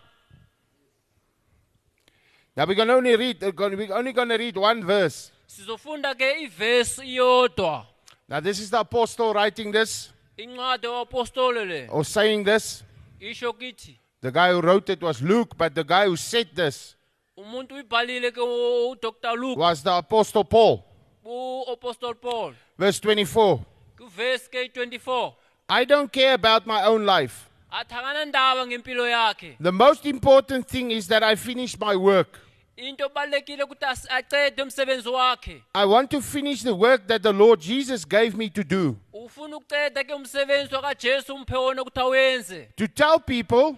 [2.56, 5.32] Now we're going to only read, uh, we're only going to read one verse.
[5.56, 7.86] Sizofunda ke ivesi iyodwa
[8.30, 12.84] Now this is the apostle writing this incwadi le or saying this.
[13.20, 16.96] isho kithi The guy who wrote it was Luke, but the guy who said this
[17.38, 20.84] umuntu uyibhalile ke u- udr luke was the apostle Paul.
[21.26, 23.60] u-apostol paul Verse 24.
[23.98, 25.34] kuvesi ke i-24
[25.70, 27.50] I don't care about my own life.
[27.72, 32.40] athi akanandaba ngempilo yakhe The most important thing is that I finish my work.
[32.82, 37.32] Into obalulekile ukuthi as- acede umsebenzi wakhe I want to finish the work that the
[37.34, 38.96] Lord Jesus gave me to do.
[39.14, 43.78] ufuna ukuceda ke umsebenzi wakajesu umphe wona ukuthi awenze To tell people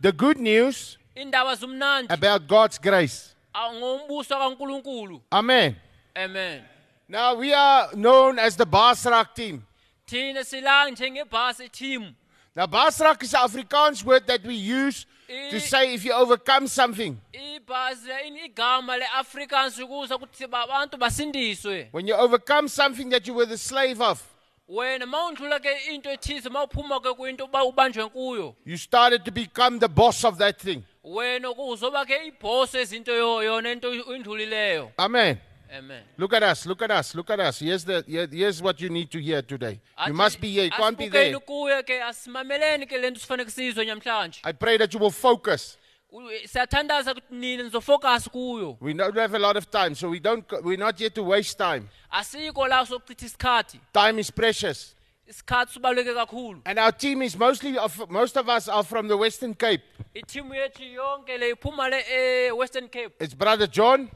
[0.00, 0.98] the good news
[2.10, 3.34] about God's grace.
[3.54, 5.76] a- ngombuso kankulunkulu Amen.
[6.16, 6.62] amen
[7.08, 9.62] Now we are known as the Baasraak team.
[10.06, 11.70] thina sila njengebhasi
[12.56, 15.06] Now Baasraak is an Afrikaans word that we use
[15.50, 17.16] to say if you overcome something.
[17.32, 23.34] ibhasi ini- igama le-afrikaans ukuze ukuthi ba- abantu basindiswe When you overcome something that you
[23.34, 24.22] were the slave of,
[24.68, 29.24] wena ma undlula ke into ethize ma uphuma ke kwinto uba ubanjwe kuyo you started
[29.24, 30.82] to become the boss of that thing.
[31.04, 35.36] wena uzoba ke ibhosi ezinto yo- yona into indlulileyo Amen.
[35.72, 37.58] Amen Look at us, look at us, look at us.
[37.60, 39.80] Here's, the, here- here's what you need to hear today.
[40.06, 41.34] You must be here, you can't be there.
[41.34, 45.76] asibukeni kuye ke asimameleni ke lento sifanele sizwe namhlanje I pray that you will focus.
[46.12, 50.18] Eh, siyathandaza ukuthi nina nizofocus kuyo We don't have a lot of time, so we
[50.20, 51.88] don't, we're not here to waste time.
[52.10, 54.94] asikho la sokuchitha isikhathi Time is precious.
[55.28, 59.16] isikhathi sibaluleke kakhulu And our team is mostly, of, most of us are from the
[59.18, 59.82] Western Cape.
[60.14, 64.10] ithimu yethu yonke le iphuma le eh, e-western cape It's Brother John,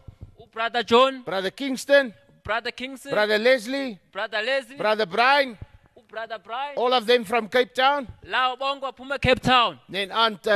[0.53, 1.23] ubrother john.
[1.23, 3.13] Brother Kingston, brother kingston.
[3.13, 4.77] Brother Leslie, brother leslie.
[4.77, 5.57] Brother Brian,
[5.99, 6.77] ubrother brian.
[6.77, 8.07] All of them from Cape Town.
[8.27, 9.79] lawo bonke baphuma ecape town.
[9.89, 10.51] Then Aunt uh,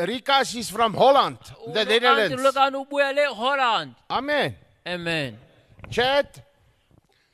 [0.00, 1.38] uh, Rika, she's from Holland,
[1.72, 2.42] the Netherlands.
[2.42, 3.94] lokani ubuya le holland.
[4.10, 4.54] Amen.
[4.86, 5.38] amen.
[5.90, 6.42] Chad,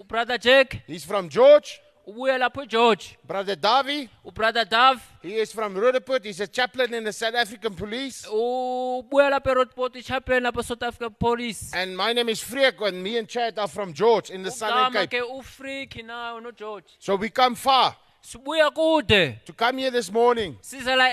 [0.07, 1.81] Brother jack he's from George.
[2.09, 6.25] Ubuya lapho egeorge Brother Davi, ubrother dav he is from Roodepoort.
[6.25, 8.25] He's a chaplain in the South African police.
[8.27, 13.19] ubuya lapha erodport ichaplain lapha south africa police And my name is Freek, and me
[13.19, 15.21] and Chad are from George in the Southern ugama Cape.
[15.21, 20.57] ke ufreak nayo nogeorge So we come far sibuya kude to come here this morning
[20.63, 21.09] siza la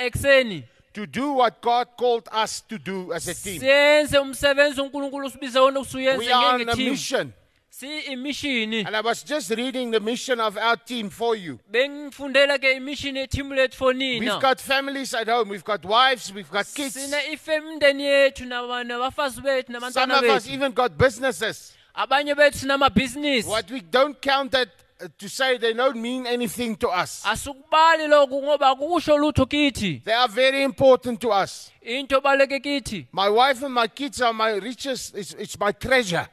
[0.93, 3.59] to do what God called us to do as a team.
[3.59, 5.83] siyenze umsebenzi unkulunkulu usibize wona
[6.17, 7.33] We are on a mission.
[7.77, 11.59] Si imishini And I was just reading the mission of our team for you.
[11.69, 16.49] bengifundela ke imishini yethimu lethu for We've got families at home, we've got wives, we've
[16.49, 16.93] got kids.
[16.93, 21.73] sine ifemndeni yethu nabafazi bethu Some nabantwana of us bethu even got businesses.
[21.93, 24.69] abanye bethu sinamabhizinisi What we don't count that
[25.01, 27.23] uh, to say they don't mean anything to us.
[27.25, 31.71] asukubali lokhu ngoba akusho lutho kithi They are very important to us.
[31.81, 36.27] into ebaluleke kithi My wife and my kids are my richest, it's, it's my treasure.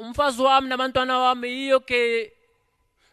[0.00, 2.32] Umfazi wami nabantwana wami yiyo ke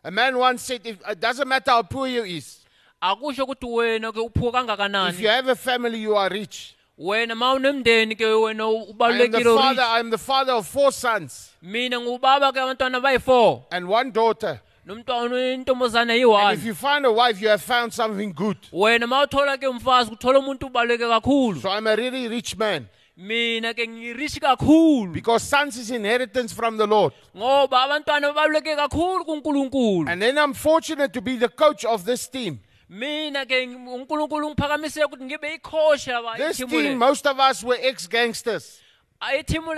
[0.03, 2.59] A man once said, if, it doesn't matter how poor you is.
[3.01, 6.75] akusho ukuthi wena ke uphuka If you kangakanani have a family, you are rich.
[6.99, 10.67] wena ma unemndeni ke wena I am the ubalulekile father, I am the father of
[10.67, 14.61] four sons mina ngubaba ke abantwana bayi-4 and one daughter.
[14.87, 18.57] nomntwana intombazane And yi-one if you find a wife, you have found something good.
[18.71, 22.87] wena ma uthola ke umfazi kuthola umuntu ubaluleke kakhulu So I'm a really rich man
[23.17, 27.13] mina ke ngirishi kakhulu because sons is inheritance from the Lord.
[27.35, 32.27] ngoba abantwana babaluleke kakhulu kunkulunkulu And then I'm fortunate to be the coach of this
[32.27, 32.59] team.
[32.89, 38.81] mina ke unkulunkulu ngiphakamisile ukuthi ngibe ikhosha This team, most of us were ex-gangsters,
[39.21, 39.73] Ah, ithimu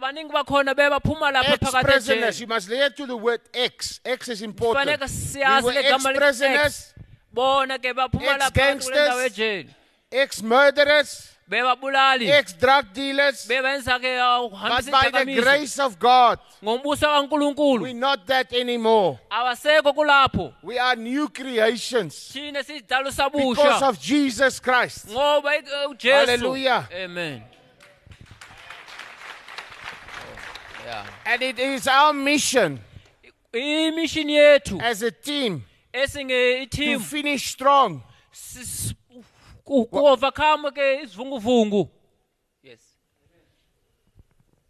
[0.00, 2.36] baningi bakhona bebaphuma lapha phakathi ex-prisoners.
[2.36, 4.00] ejele You must hear to the word ex.
[4.04, 4.86] Ex is important.
[5.00, 6.94] We siyazi were le gama ex-prisoners, ex.
[7.32, 9.08] bona ke baphuma lapha phakathi Ex-gangsters.
[9.08, 9.68] ndawo ejele
[10.12, 13.46] ex-murderers, bebabulali ex-drug dealers.
[13.46, 14.18] bebenza ke
[14.50, 19.18] But by the grace of God, ngombuso kankulunkulu we're not that anymore.
[19.30, 25.08] awasekho kulapho We are new creations thina sidalo because of Jesus Christ.
[25.08, 26.88] ngoba eh, ujesu Hallelujah.
[26.92, 27.42] amen
[30.84, 31.06] yeah.
[31.26, 32.80] And it is our mission
[33.52, 38.02] imishini yethu as a team esinge to finish strong.
[39.68, 41.88] Ku-overcome ke isivunguvungu
[42.62, 42.80] yes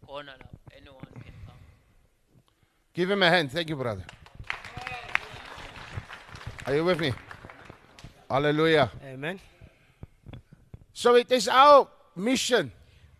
[0.05, 1.57] khona lapho anyone can come
[2.93, 3.51] Give him a hand.
[3.51, 4.03] Thank you, brother.
[6.65, 7.13] Are you with me?
[8.29, 8.91] Hallelujah.
[9.13, 9.39] amen
[10.93, 12.71] So it is our mission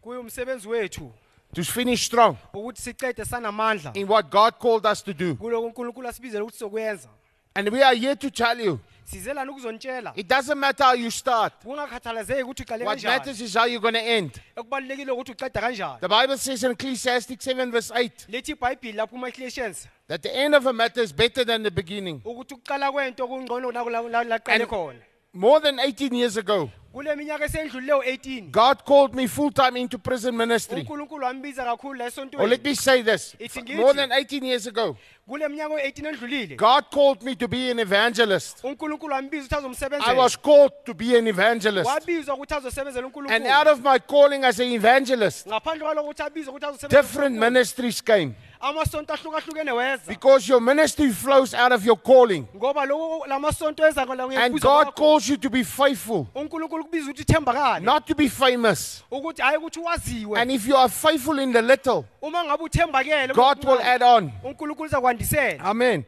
[0.04, 1.12] kuyumsebenzi wethu
[1.54, 5.36] to finish strong ukuthi siqede sanamandla in what God called us to do.
[5.36, 7.10] kuloko uNkulunkulu asibizele ukuthi sokwenza
[7.56, 8.80] And we are here to tell you
[9.12, 13.18] sizelana ukuzontshela it doesn't matter how you start, kungakhathalazeki ukuthi uqale what kanjani.
[13.18, 14.42] matters is how you're going to end.
[14.58, 16.00] ukuthi uqeda kanjani.
[16.02, 20.56] The Bible says in Ecclesiastes 7, verse 8, lithi ibhayibhili lapho kuma-ecclesians that the end
[20.56, 22.22] of a matter is better than the beginning.
[22.26, 25.00] ukuthi ukuqala kwento kungcono la- la- la- laqale And- khona.
[25.34, 29.98] More than 18 years ago, kule minyaka esendlulileyo 18 God called me full time into
[29.98, 30.80] prison ministry.
[30.80, 33.36] unkulunkulu wambiza kakhulu la Or oh, let esontweni me say this
[33.76, 37.80] more than 18 years ago, kule minyaka o-18 endlulile God called me to be an
[37.80, 38.64] evangelist.
[38.64, 41.90] unkulunkulu wambiza ukuthi I azomsebenzela was called to be an evangelist.
[41.90, 46.50] wabizwa ukuthi azosebenzela And out of my calling as an evangelist, ngaphandle kwaloko ukuthi abizwe
[46.52, 48.34] ukuthi azosebenzela different uNkulunkulu, ministries came.
[48.62, 52.46] Amasonto ahlukahlukene weza Because your ministry flows out of your calling.
[52.56, 54.02] ngoba loko lamasonto eza
[54.38, 59.04] And God calls you to be faithful, unkulunkulu kubiza ukuthi ithembakale not to be famous.
[59.12, 63.34] ukuthi hayi ukuthi waziwe And if you are faithful in the little, uma ngabe uthembakele
[63.34, 64.32] God will add on.
[64.44, 66.04] unkulunkulu uzakwandisela Amen.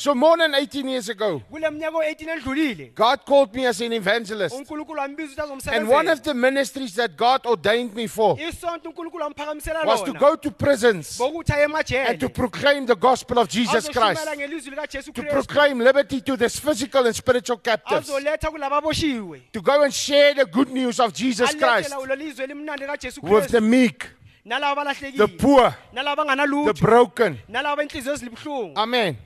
[0.00, 3.92] So more than 18 years ago, kule minyaka o-18 endlulile God called me as an
[3.92, 4.56] evangelist.
[4.56, 9.24] unkulunkulu wambiza ukuthi And one of the ministries that God ordained me for isonto unkulunkulu
[9.24, 10.18] wamphakamisela was to lona.
[10.18, 11.72] go to prisons bokuthi aye and
[12.20, 15.32] to emajele proclaim the gospel of Jesus azoshumayela Christ, ngelizwi likajesu to kristu.
[15.32, 20.46] proclaim liberty to the physical and spiritual captives, azoletha kulababoshiwe to go and share the
[20.46, 24.06] good news of Jesus Christ alethela ulo elimnandi likajesu with the kristu meek,
[24.48, 25.38] the abalahlekile.
[25.38, 26.80] poor, the abanganalutho.
[26.80, 27.38] broken.
[27.48, 28.78] nalaba inhliziyo ezilibuhlungu.
[28.78, 29.16] Amen.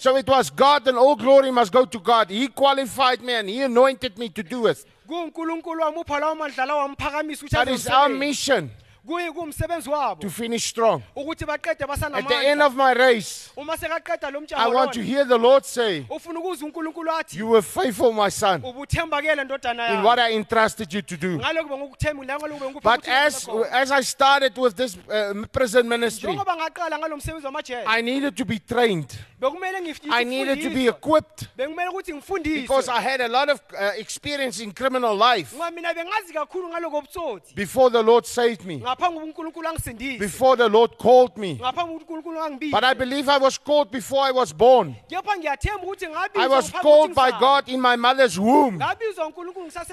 [0.00, 2.30] So it was God, and all glory must go to God.
[2.30, 4.86] He qualified me and He anointed me to do it.
[5.06, 8.70] kuwunkulunkulu wamupha lawo mandlala wamphakamisa ukuthi That is our mission
[9.06, 11.02] kuyi kuwumsebenzi wabo to finish strong.
[11.16, 15.02] ukuthi baqede At the end basanamandla of my race, uma sekaqeda lo I want to
[15.02, 19.94] hear the Lord say, ufuna ukuzwa unkulunkulu athi You were faithful, my son, ubuthembakele ndodana
[19.94, 21.38] in what yami I entrusted you to do.
[21.38, 23.66] ngaloku bengukuthembile ngaloku bengikupha But as, khona.
[23.72, 28.36] as I started with this uh, prison ministry, njengoba ngaqala ngalo msebenzi wamajele I needed
[28.36, 29.08] to be trained.
[29.40, 30.88] bekumele ngif- I needed to be ngifundiswe.
[30.88, 32.12] equipped bekumele ukuthi
[32.62, 36.68] because I had a lot of uh, experience in criminal life ngoba mina bengazi kakhulu
[36.68, 41.36] ngaloko obutsotsi before the Lord saved me, ngaphambi kokuba unkulunkulu angisindise before the Lord called
[41.36, 41.54] me.
[41.54, 44.96] ngaphambi kokuthi unkulunkulu But I believe I was called before I was born.
[45.08, 47.30] kepha ngiyathemba ukuthi I was called by.
[47.40, 48.80] God in my mother's womb.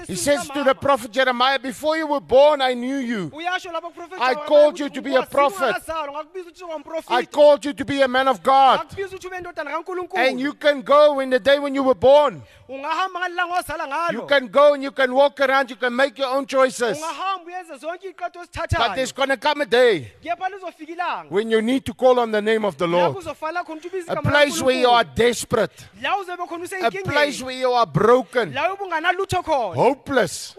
[0.06, 3.30] He says to the prophet Jeremiah, Before you were born, I knew you.
[3.30, 5.74] uyasho lapho kuprofethi I called you to be a prophet.
[5.74, 8.80] ungakazalwa, ngakubiza ukuthi ube I called you to be a man of God.
[8.80, 9.70] ngakubiza ukuthi ube indodana
[10.16, 12.42] And you can go in the day when you were born.
[12.68, 15.70] ungahamba ngalilanga ozala You can go and you can walk around.
[15.70, 16.98] You can make your own choices.
[16.98, 18.40] ungahamba uyenze zonke iy'qeto
[18.88, 22.18] But there's going to come a day kepha lizofika ilanga when you need to call
[22.18, 23.14] on the name of the Lord.
[23.16, 25.84] kuzofanele khona ukuthi ubize A place where you are desperate.
[26.02, 30.54] la uzobe khona A place where you are broken, la ube unganalutho khona hopeless.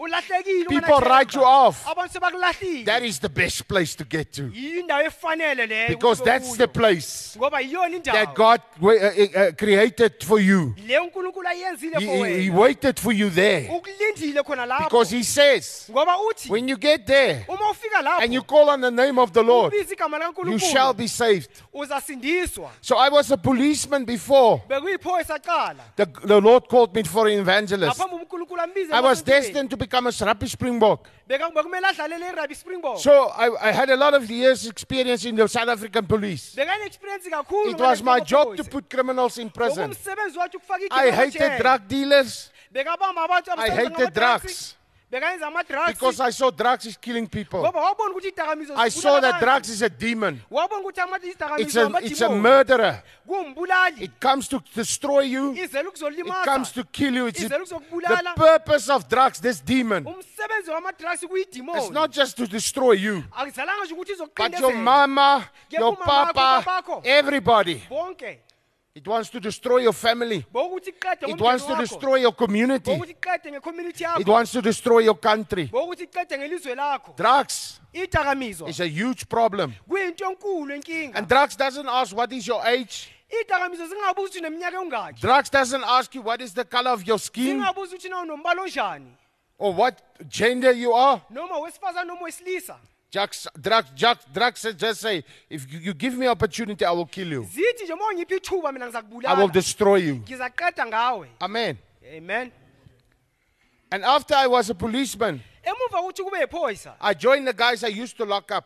[0.68, 1.84] People write you off.
[2.84, 4.42] That is the best place to get to.
[4.42, 8.96] yiyo indawo efanele leyo Because that's the place that God wa- uh,
[9.36, 10.74] uh, created for you.
[10.86, 13.68] le unkulunkulu ayenzile He, he, waited for you there.
[13.70, 15.90] ukulindile khona lapho Because He says,
[16.48, 17.44] when you get there
[18.20, 21.48] and you call on the name of the Lord, you shall be saved.
[22.82, 24.62] So I was a policeman before.
[24.68, 27.98] The, the Lord called me for an evangelist.
[27.98, 31.08] ngaphambi unkulunkulu ambize I was destined to become a Serapi Springbok.
[31.28, 35.36] Beka- bekumele adlalele irabi springbok So I, I had a lot of years experience in
[35.36, 36.56] the South African police.
[36.58, 39.90] It was my job to put criminals in prison.
[39.90, 42.50] Ngokumsebenzi wakhe ukufaka I hated drug dealers
[43.56, 44.76] I hated drugs.
[45.92, 47.58] Because I saw drugs is killing people.
[47.60, 50.40] ngoba wabona ukuthi idakamizwa I saw that drugs is a demon.
[50.50, 51.18] wabona ukuthi ama-
[51.58, 53.02] It's a, it's a murderer.
[54.00, 55.54] It comes to destroy you.
[55.54, 55.70] It
[56.44, 57.26] comes to kill you.
[57.26, 60.06] It's izele the purpose of drugs, this demon.
[60.06, 66.62] It's not just to destroy you, akuzalanga nje ukuthi but your mama, your papa,
[67.04, 67.82] everybody.
[68.92, 70.44] It wants to destroy your family.
[70.52, 72.90] It wants to destroy your community.
[72.90, 75.68] bokuthi iqede ngecommunity It wants to destroy your country.
[75.68, 76.76] bokuthi iqede ngelizwe
[77.16, 77.80] Drugs
[78.68, 79.74] is a huge problem.
[79.88, 83.08] kuyinto enkulu enkinga And drugs doesn't ask what is your age.
[83.30, 87.18] idakamizwa zingabuzi ukuthi uneminyaka ewungakhi Drugs doesn't ask you what is the color of your
[87.20, 89.12] skin zingabuzi ukuthi na unombala onjani
[89.58, 91.20] or what gender you are.
[93.14, 96.28] Noma wesifazane noma wesilisa Drugs, drugs, drugs, drugs just say, if you, you give me
[96.28, 97.42] opportunity, I will kill you.
[97.44, 98.86] zithi nje uma ungiphi ithuba mina
[99.26, 100.16] I will destroy you.
[100.16, 101.78] ngizaqeda ngawe Amen.
[102.16, 102.52] amen
[103.92, 107.88] And after I was a policeman, emuva kokuthi kube yiphoyisa I joined the guys I
[108.02, 108.64] used to lock up.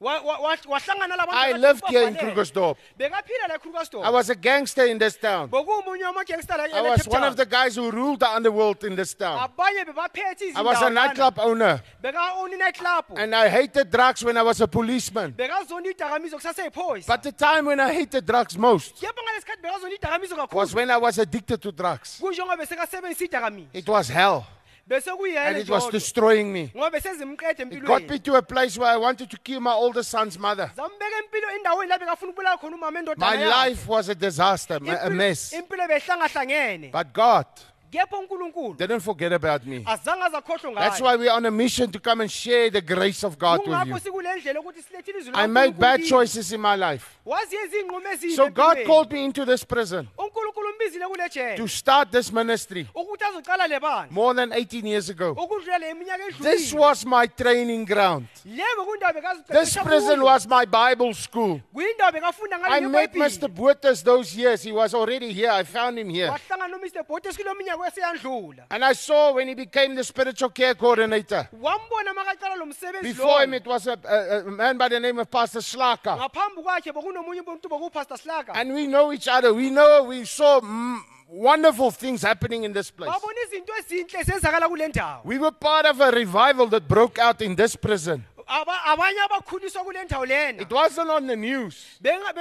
[0.00, 2.14] Wa- wa- wa- wahlangana labantu I lived here in.
[2.16, 2.76] Krugersdorp.
[2.98, 5.48] bekaphila la I was a gangster in this town.
[5.48, 9.14] bokuwumunye wamagangster la I was one of the guys who ruled the underworld in this
[9.14, 9.38] town.
[9.38, 11.80] abanye bebaphethe I was a nightclub owner.
[13.16, 15.32] And I hated drugs when I was a policeman.
[15.32, 19.94] bekazona idakamizwa kusaseyiphoyisa But the time when I hated drugs most kepha ngalesi khathi bekazona
[19.94, 22.18] idakamizwa was kakhulu when I was addicted to drugs.
[22.20, 24.44] kunjengoba besekasebenzisa idakamizwa It was hell.
[24.90, 26.70] And it was destroying me.
[26.74, 30.70] It got me to a place where I wanted to kill my oldest son's mother.
[30.76, 35.54] zambeka impilo endaweni la bekafuna ukubulala khona umama My life was a disaster, a mess.
[36.92, 37.46] But God
[38.18, 39.82] unkulunkulu didn't forget about me.
[39.86, 40.30] azange
[40.74, 43.86] That's why we're on a mission to come and share the grace of God with
[43.86, 43.98] you.
[43.98, 47.06] sikule ndlela ukuthi silethile izwi I made bad choices in my life.
[47.26, 48.86] waziye izinqumo ezimbi So God empilweni.
[48.86, 53.66] called me into this prison unkulunkulu umbizile kule to jele start this ministry ukuthi azocala
[53.66, 55.34] le bandla more than 18 years ago.
[56.40, 58.26] This edlulile was my training ground.
[58.44, 58.64] le
[59.48, 61.60] This prison was my Bible school.
[61.74, 63.48] bekafunda I met Mr.
[63.48, 64.62] Botes those years.
[64.62, 65.50] He was already here.
[65.50, 66.28] I found him here.
[66.30, 67.78] wahlangana nomr botes kulo minyaka
[68.70, 71.48] And I saw when he became the spiritual care coordinator.
[71.52, 75.18] wambona makaqala lo msebenzi Before him, it was a, a, a man by the name
[75.20, 76.16] of Pastor Slaka.
[76.16, 79.52] ngaphambi kwakhe bokunomunye umuntu bokupastor slaka And we know each other.
[79.54, 83.10] We know, we saw mm, wonderful things happening in this place.
[83.10, 87.40] babona izinto ezinhle zenzakala kule ndawo We were part of a revival that broke out
[87.42, 88.24] in this prison.
[88.46, 92.34] Aba- abanye abakhuliswa kule ndawo lena It wasn't on the news, Benga-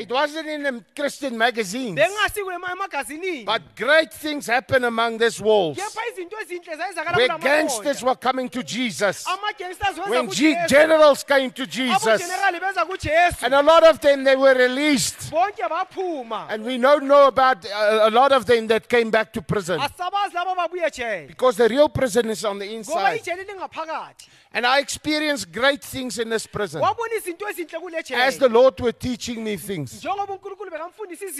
[0.00, 1.98] it wasn't in the Christian magazines.
[1.98, 5.76] emagazinini But great things happened among these walls.
[5.78, 9.26] kepha izinto ezinhle zayenzakala Where kula gangsters were coming to Jesus.
[9.26, 10.34] ama-gangsters When kuJesu.
[10.34, 12.02] G- generals came to Jesus.
[12.06, 15.30] abogenerali beza kujesu And a lot of them, they were released.
[15.30, 19.32] bonke baphuma And we don't know about uh, a lot of them that came back
[19.32, 19.78] to prison.
[19.80, 23.20] asabazi labo babuye jele Because the real prison is on the ngoba inside.
[23.20, 26.80] ijele lingaphakathi And I experienced great things in this prison.
[26.80, 30.67] wabona izinto ezinhle kule As the jele Lord were teaching me things, njengoba unkulunkulu bekamfundisa
[30.67, 30.67] izinto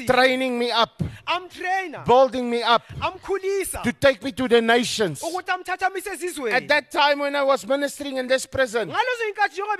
[0.06, 2.82] training me up, amtrainer building me up.
[3.00, 5.22] I'm amkhulisa to take me to the nations.
[5.22, 8.92] At that time when I was ministering in this prison,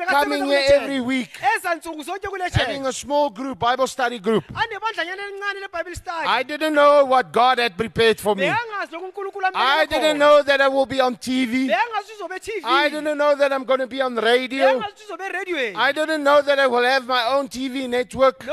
[0.09, 4.44] coming here every week, eza nsuku zonke kule having a small group, Bible study group,
[4.55, 5.92] anebandlanyana elincane lebible
[6.26, 8.42] I didn't know what God had prepared for me.
[8.42, 11.68] beyangazi lokhu unkulunkulu I didn't know that I will be on TV.
[11.68, 14.64] beyangazi ukuthi uzobe tv I didn't know that I'm going to be on radio.
[14.64, 18.44] beyangazi ukuthi uzobe eradiweni I didn't know that I will have my own TV network.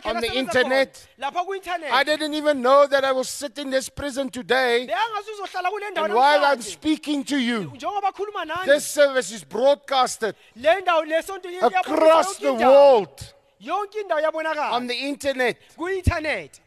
[0.00, 1.08] ne-tv yakhe On the internet.
[1.18, 1.92] khona, lapha ku-internet.
[1.92, 4.86] I didn't even know that I was sitting in this prison today.
[4.86, 9.30] beyangazi uzohlala kule ndawo And while I'm speaking to you, njengoba akhuluma nani this service
[9.32, 13.34] is broadcasted le ndawo lesonto across the world.
[13.64, 15.56] On the internet,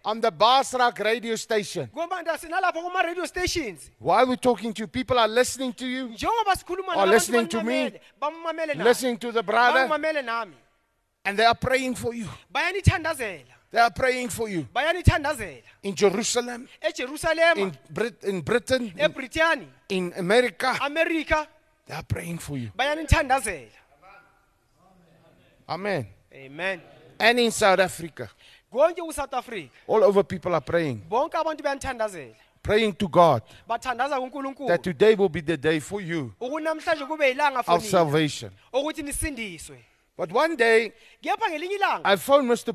[0.06, 1.90] on the Baasraak radio station.
[1.92, 3.92] Why nalapho kuma-radio stations.
[4.00, 6.16] While we're talking to you, people are listening to you,
[6.96, 7.92] Or listening to me.
[7.92, 8.84] bamamele, bamamele nami.
[8.86, 9.90] listening to the brother,
[11.26, 12.28] and they are praying for you.
[12.54, 13.44] bayanithandazela.
[13.72, 14.68] They are praying for you.
[14.74, 15.64] Bayanithandazela.
[15.84, 19.68] In Jerusalem, ejerusalema in, Brit- in Britain, in, ebritani.
[19.90, 20.78] In America.
[20.82, 21.48] amerika
[21.86, 22.72] They are praying for you.
[22.78, 23.68] bayanithandazela.
[25.68, 26.08] Amen.
[26.34, 26.82] amen.
[27.20, 28.30] And in South Africa,
[28.72, 29.00] konke
[29.34, 29.70] africa.
[29.88, 33.42] All over people are praying, bonke abantu bayanithandazela praying to God.
[33.70, 34.68] Bathandaza kunkulunkulu.
[34.68, 37.92] That today will be the day for you ukuthi namhlanje kube yilanga for of nina.
[37.92, 38.52] salvation.
[38.74, 39.78] ukuthi nisindiswe
[40.18, 42.72] But one day, kepha ngelinye ilanga I phoned Mr.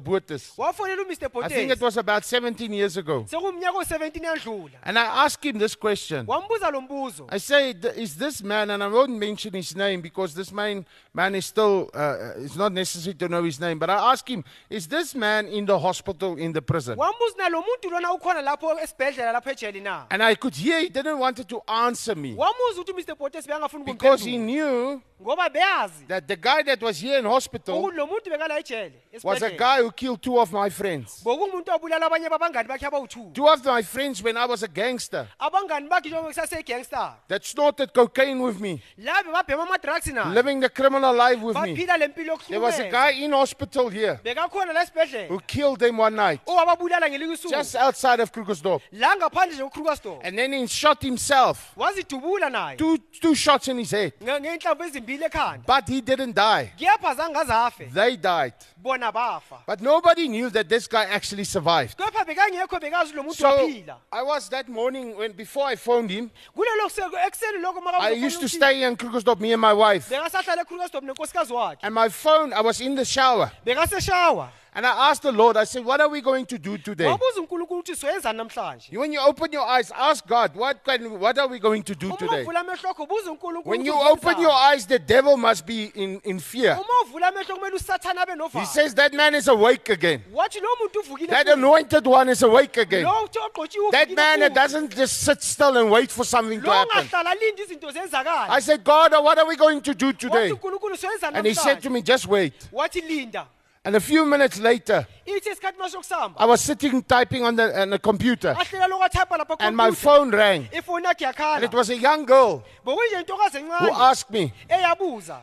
[0.59, 3.25] Wafonela umr I think it botes was about 17 years ago.
[3.25, 6.27] sekumnyaka o-17 yandlula And I asked him this question.
[6.27, 10.03] wambuza lo mbuzo I say, "D- is this man, and I won't mention his name
[10.03, 10.85] because this man,
[11.15, 14.45] man is still, uh, it's not necessary to know his name, but I asked him,
[14.69, 16.99] is this man in the hospital, in the prison?
[16.99, 20.91] wambuza nalo muntu lona ukhona lapho esibhedlela lapho ejeli na And I could hear he
[20.91, 26.07] didn't want to answer me wamuza ukuthi umr botes beyangafuni because he knew ngoba beyazi
[26.09, 28.93] that the guy that was here in hospital ukuthi muntu bekala ejele
[29.25, 31.23] was a guy who killed two of my friends.
[31.25, 35.27] bokumuntu obulala abanye babangani bakhe abawu-two Two of my friends when I was a gangster.
[35.41, 40.69] Abangani bakhe njengoba kusasegangster that snorted cocaine with me, la bebabhema ama-drugs naye living the
[40.69, 41.75] criminal life with me.
[41.75, 45.29] baphila le mpilo There was a yokuhlukumeza guy in hospital here bekakhona la esibhedlela.
[45.29, 46.41] who killed them one night.
[46.47, 48.83] Owababulala ngelinye just usuku outside of Krugersdorp.
[48.93, 51.73] la ngaphandle nje kukrugersdorp And then he shot himself.
[51.77, 52.77] wazidubula naye.
[52.77, 54.13] Two, two shots in his head.
[54.21, 55.65] nge- ngey'nhlamvu ezimbili ekhanda.
[55.67, 56.73] But he didn't die.
[56.79, 58.55] kepha azafe They died.
[58.77, 61.97] bona bafa But nobody knew that this guy actually survived.
[61.97, 66.11] kepha bekangekho bekazi lo muntu So waphila I was that morning when before I phoned
[66.11, 70.09] him, kulelo kuseko- ekuseni lokho I used to stay in Krugersdorp, me and my wife.
[70.09, 73.51] bekasahlala ekrugersdorp nenkosikazi wakhe And my phone, I was in the shower.
[73.67, 77.07] bekaseshawa And I asked the Lord, I said, What are we going to do today?
[77.07, 81.39] wabuza unkulunkulu ukuthi soyenzani namhlanje When you open your eyes, ask God, What, can, what
[81.39, 82.43] are we going to do uma today?
[82.45, 85.91] uvula amehlo akho buza unkulunkulu When ukuthi you open your eyes, the devil must be
[85.95, 86.75] in, in fear.
[86.75, 90.23] uma uvula amehlo kumele usathane abe He novalo says, That man is awake again.
[90.33, 91.53] wathi lo muntu uvukile That futhi.
[91.53, 93.03] anointed one is awake again.
[93.05, 94.55] lo uthi ogqotshiwe That uvukile man that futhi.
[94.55, 97.03] doesn't just sit still and wait for something to lo happen.
[97.09, 100.51] ungahlala lindi izinto zenzakala I said, God, what are we going to do wathi today?
[100.53, 100.97] unkulunkulu
[101.35, 102.55] And he said to namhlanje me, just wait.
[102.73, 103.47] wathi linda
[103.83, 107.89] And a few minutes later, ithi esikhathi masokusamba I was sitting typing on the, on
[107.89, 108.55] the computer.
[108.55, 110.69] Ahlela lokwathypa lapha and my phone rang.
[110.71, 114.53] And it was a young girl who asked me,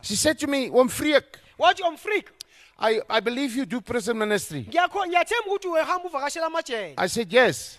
[0.02, 1.24] she said to me, Oom Freek,
[2.78, 4.68] I, I believe you do prison ministry.
[4.70, 6.94] ngiyakho- ngiyathemba ukuthi uhamba uvakashela amajele.
[6.96, 7.78] I said, yes.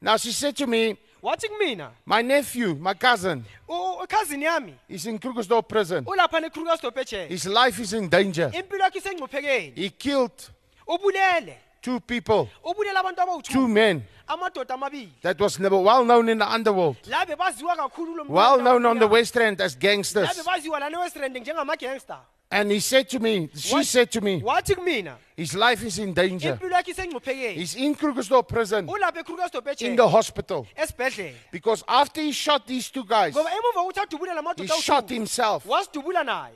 [0.00, 4.74] Now she said to me, wathi kumina My nephew, my cousin, "U- ukhazini yami?
[4.88, 6.04] Is in Krugersdorp prison.
[6.04, 8.50] ulapha nekrugersdorp ejele His life is in danger.
[8.54, 10.50] impilo yakhe isengcuphekeni He killed
[10.88, 11.56] ubulele.
[11.80, 14.02] two people, ubulele abantu two abawu-two men.
[14.28, 15.10] Amadoda amabili.
[15.22, 18.98] That was never well known in the underworld, la bebaziwa kakhulu lo well known on
[18.98, 19.06] the.
[19.06, 20.28] West Rand as gangsters.
[20.36, 22.18] bebaziwa lana westland njengamagangster
[22.52, 23.86] And he said to me, she What?
[23.86, 26.58] said to me, wathi kumina his life is in danger.
[26.60, 30.66] impilo yakhe isengcuphekeni He's in Krugersdorp prison, ulapha in the hospital.
[30.76, 35.64] esibhedlela Because after he shot these two guys, ngoba emuva kokuthi adubule he shot himself.
[35.64, 36.50] naye.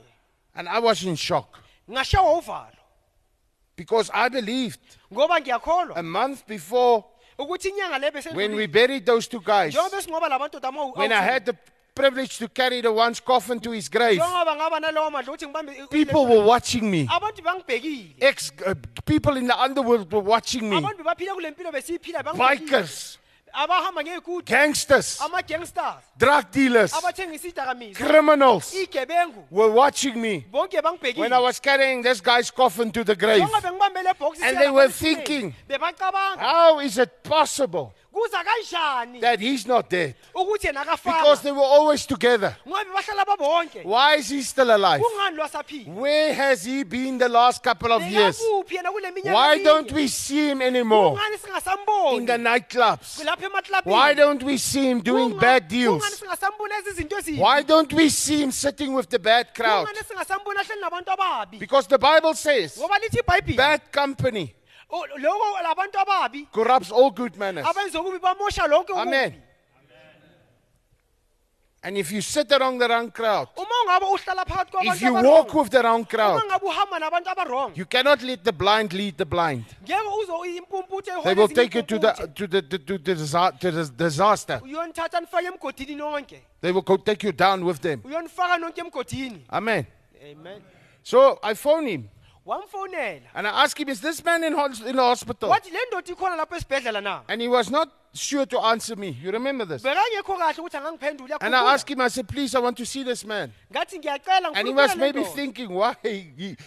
[0.53, 1.59] And I was in shock.
[1.89, 2.67] Ngashawa uvalo.
[3.75, 4.79] Because I believed
[5.11, 7.05] ngoba ngiyakholwa a month before
[7.39, 11.15] ukuthi inyanga le when we buried those two guys, njengoba singoba labantoda ama- when I
[11.15, 11.57] awu-two, had the
[11.97, 15.71] privilege to carry the one's coffin to his grave, njengoba ngaba nalowo madla ukuthi ngibambe
[15.71, 17.07] i- people were watching me.
[18.19, 18.73] Ex uh,
[19.05, 20.77] people in the underworld were watching me.
[20.77, 22.65] abantu bebaphila kule mpilo besiyiphila bangibhekile.
[22.65, 23.17] Bikers,
[24.45, 25.19] gangsters,
[26.17, 26.93] drug dealers,
[27.95, 28.75] criminals
[29.51, 30.45] were watching me
[31.15, 33.41] when I was carrying this guy's coffin to the grave.
[33.41, 35.53] njengoba bengibambe le box And they were thinking,
[36.37, 37.93] How is it possible
[39.21, 40.15] that he's not dead?
[40.33, 42.55] Because they were always together.
[42.65, 45.01] ngoba bebahlala babonke Why is he still alive?
[45.85, 48.37] Where has he been the last couple of years?
[48.37, 51.19] bekakuphi yena kule minyaka Why don't we see him anymore
[52.13, 53.23] in the nightclubs?
[53.83, 56.03] Why don't we see him doing bad deals?
[56.19, 59.87] singasamboni ezi zinto ezimbi Why don't we see him sitting with the bad crowd?
[59.87, 64.53] kungani singasamboni ahleli nabantu ababi Because the Bible says ngoba lithi ibhayibhile bad company
[64.89, 67.65] Oh, o- loko labantu ababi corrupts all good manners.
[67.67, 69.01] abenza bamosha lonke okubi.
[69.07, 69.43] Amen.
[71.83, 75.47] And if you sit around the wrong crowd, uma ungabe uhlala phakathi if you walk
[75.47, 78.93] abarong with the wrong uma crowd, ngabe uhamba nabantu abarong you cannot let the blind
[78.93, 79.63] lead the blind.
[79.83, 83.53] ngeke uzo impumputhe They will take you to the to the to, to the, disa-
[83.59, 84.59] to the disaster.
[84.63, 88.01] uyonithatha nifake emgodini nonke They will go take you down with them.
[88.03, 89.85] uyonifaka nonke emgodini Amen.
[90.31, 90.61] amen
[91.03, 92.09] So I phoned him
[93.35, 96.13] and I asked him, "Is this man in, hos- in the hospital?" wathi le ndoda
[96.13, 99.09] ikhona lapho esibhedlela na And he was not sure to answer me.
[99.21, 99.83] You remember this?
[99.83, 103.03] bekangekho kahle ukuthi angangiphenduli And I asked him, I said, "Please, I want to see
[103.03, 105.35] this man." ngathi ngiyacela And he ngikhulumela was le maybe ndoda.
[105.35, 106.57] thinking, "Why?" He,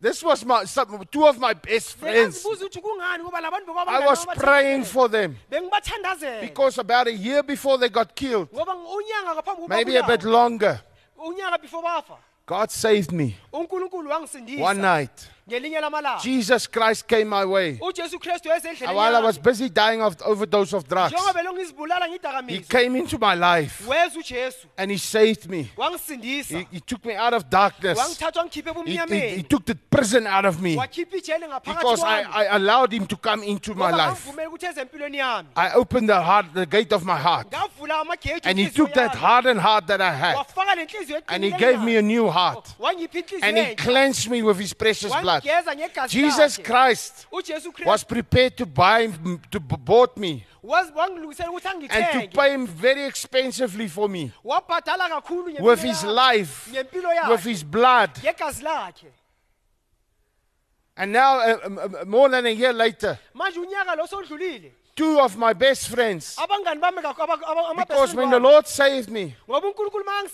[0.00, 2.42] this was my some, two of my best friends.
[2.42, 7.42] Bekazibuza ukuthi kungani ngoba labantu I was praying for them bengibathandazela because about a year
[7.42, 10.80] before they got killed, ngoba unyanga ngaphambi kokuba maybe a bit longer,
[11.16, 12.16] unyanga before bafa
[12.52, 13.34] God saved me
[14.58, 15.26] one night.
[15.48, 17.78] Ngelinye lamalanga Jesus Christ came my way.
[17.80, 18.48] ujesu kristu
[18.86, 23.18] And while I was busy dying of overdose of drugs, njengoba He ngidakamizwa came into
[23.18, 23.84] my life.
[23.86, 24.66] Weza ujesu.
[24.78, 25.70] And He saved me.
[25.76, 26.58] wangisindisa.
[26.58, 27.98] He, he took me out of darkness.
[27.98, 29.48] He, he, he ebumnyameni.
[29.48, 30.76] took the prison out of me.
[30.76, 32.34] Wakhipha ijele ngaphakathi because I, kwami.
[32.34, 34.26] I allowed Him to come into my ngoba life.
[34.26, 35.48] ngangivumela ukuthi eze empilweni yami.
[35.56, 38.94] I opened the heart, the gate of my heart, ngavula amageji and He enhliziyo took
[38.94, 39.18] that yami.
[39.20, 42.74] hardened heart that I had, wafaka le nhliziyo and He gave me a new heart,
[42.78, 46.10] wangipha and He cleansed me with His precious blood.
[46.10, 46.58] Jesus.
[46.58, 47.26] Christ
[47.86, 49.06] was prepared to buy,
[49.50, 55.08] to bought me, wazi- wangilungisela ukuthi and to pay Him very expensively for me wabhadala
[55.08, 56.70] kakhulu ngempilo with His life,
[57.28, 58.10] with His blood.
[60.94, 63.18] And now, uh, um, more than a year later,
[64.96, 67.84] manje unyaka lo sodlulile two of my best friends, abangani bami kakho- aba- aba- ama-
[67.86, 68.42] because when the.
[68.42, 69.34] Lord saved me,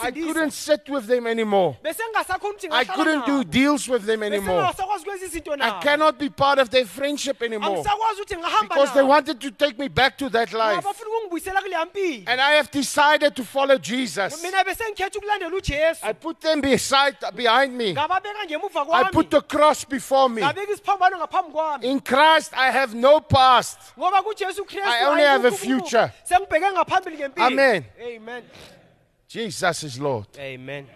[0.00, 1.76] I couldn't sit with them anymore.
[1.82, 4.62] bese ngingasakhona ukuthi I couldn't do deals with them anymore.
[4.62, 8.92] ngingasakwazi ukwenza izinto I cannot be part of their friendship anymore angisakwazi ukuthi ngahamba because
[8.94, 10.82] they wanted to take me back to that life.
[10.82, 14.42] bafuna ukungibuyisela kuleya mpilo And I have decided to follow Jesus.
[14.42, 17.94] mina bese ngikhetha ukulandela ujesu I put them beside, behind me.
[17.96, 20.42] I put the cross before me.
[20.42, 23.78] ngabeka isiphambano ngaphambi kwami In Christ, I have no past.
[24.48, 26.12] Ngoba kujesu kristu I only have a future.
[26.24, 27.84] sengibheke ngaphambili ngempilo Amen.
[28.16, 28.42] amen
[29.28, 30.26] Jesus is Lord.
[30.38, 30.86] amen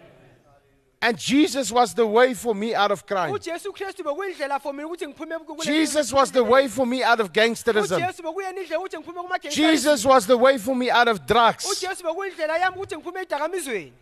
[1.04, 3.32] And Jesus was the way for me out of crime.
[3.32, 7.02] ujesu kristu bekuyindlela for mina ukuthi ngiphume ku- kule- Jesus was the way for me
[7.04, 7.96] out of gangsterism.
[7.96, 11.64] ujesu bekuyena indlela ukuthi ngiphume kumagangster Jesus was the way for me out of drugs.
[11.66, 13.92] ujesu bekuyindlela yami ukuthi ngiphume edakamizweni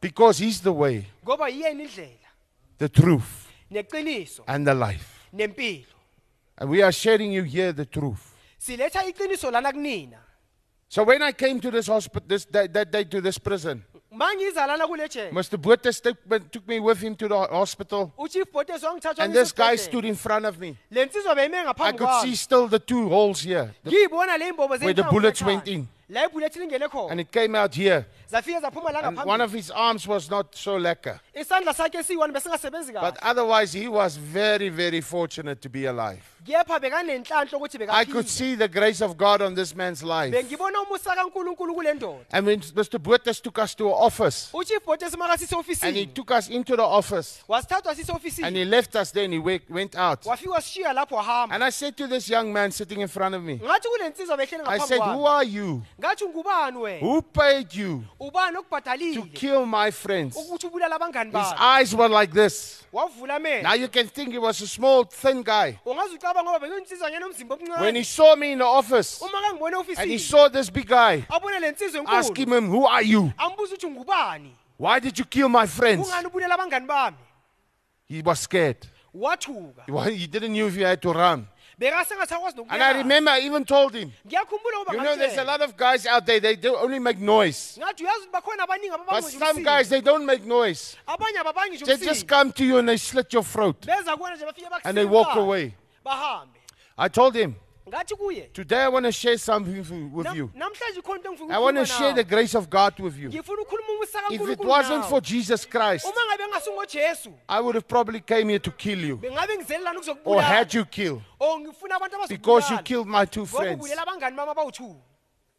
[0.00, 2.28] Because He's the way, ngoba yiyena indlela
[2.78, 3.46] the truth,
[4.48, 5.28] and the life.
[6.62, 8.22] And we are sharing you here the truth.
[8.56, 10.18] siletha iqiniso lana kunina
[10.88, 13.82] So when I came to this hospital, this, that, that day to this prison,
[14.14, 15.60] mangiza lana kule jele Mr.
[15.60, 16.16] Botes took,
[16.52, 18.12] took me with him to the hospital.
[18.16, 20.76] uchief botes wangithatha And this guy stood in front of me.
[20.88, 23.74] le nsizwa beyime I ngaphambi could see kwami still the two holes here.
[23.82, 25.88] The- ngiyibona le imbobo Where the bullets went in.
[26.08, 28.06] la ibullet lingene and it came out here.
[28.32, 31.20] Zafike zaphuma And one of his arms was not so lekker.
[31.36, 36.22] isandla sakhe esiyi-one besingasebenzi But kahle otherwise, he was very, very fortunate to be alive.
[36.46, 40.32] kepha bekanenhlanhla ukuthi I could see the grace of God on this man's life.
[40.32, 42.98] bengibona umusa kankulunkulu kule ndoda And when Mr.
[42.98, 46.82] Botes took us to an office, uchief botesi makasise and he took us into the
[46.82, 47.94] office, wasithathwa
[48.42, 50.22] and he left us there and he wa- went out.
[50.24, 53.42] wafika sishiya lapho wahamba And I said to this young man sitting in front of
[53.42, 55.82] me, ngathi kule nsizwa behleli I ngaphambi said, Who kwami are you?
[56.00, 60.36] ngathi ungubani wena Who paid you ubani to okubhadalile kill my friends?
[60.36, 62.82] ukuthi ubulala abangani His eyes were like this.
[62.92, 65.78] wavula Now amehlo you can think he was a small, thin guy.
[65.86, 69.40] ungaze ucaba ngoba bekuyinsizwa nyana omzimba When he omncane saw me in the office uma
[69.40, 72.86] kangibone and he ofisini saw this big guy, abone le nsizwa asking enkulu him, Who
[72.86, 73.32] are you?
[73.38, 76.06] ambuza ukuthi ungubani Why did you kill my friends?
[76.08, 77.16] kungani ubulela abangani bami
[78.08, 78.86] He was scared.
[79.14, 81.46] wathuka He wa- He didn't know if he had to run.
[81.78, 85.76] Bekasengasakwazi And I remember I even told him, ngiyakhumbula You know, there's a lot of
[85.76, 87.78] guys out there, they do only make noise.
[87.78, 90.96] ngathi uyazi ukuthi bakhona abaningi But some guys, they don't make noise.
[91.06, 93.80] abanye They just come to you and they slit your throat.
[93.86, 95.74] beza kuwena nje bafike And they walk away.
[96.04, 96.58] bahambe
[96.98, 97.56] I told him,
[98.54, 100.50] Today I want to share something with you.
[100.54, 103.28] namhlanje khona into engifuna I want to share the grace of God with you.
[103.28, 107.88] ngifuna ukukhuluma umusa If it wasn't for Jesus Christ, uma ngabe ngasungojesu I would have
[107.88, 109.20] probably came here to kill you
[110.24, 113.84] or had you killed or ngifuna abantu because you killed my two friends.
[113.84, 114.96] ubulela abangani bami abawu-two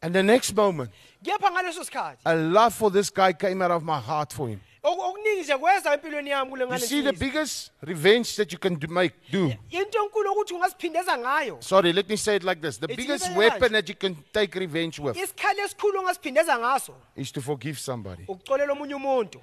[0.02, 0.90] And the next moment,
[1.22, 4.60] kepha ngaleso sikhathi a love for this guy came out of my heart for him.
[4.84, 8.74] Oku- okuningi nje kweza empilweni yami kule You see, the biggest revenge that you can
[8.78, 9.52] do, make, do.
[9.70, 12.78] into enkulu ukuthi ungaziphindeza ngayo Sorry, let me say it like this.
[12.78, 16.94] The It's biggest even weapon that you can take revenge with isikhali esikhulu ongaziphindeza ngaso
[17.16, 18.24] is to forgive somebody.
[18.28, 19.40] ukuxolela omunye umuntu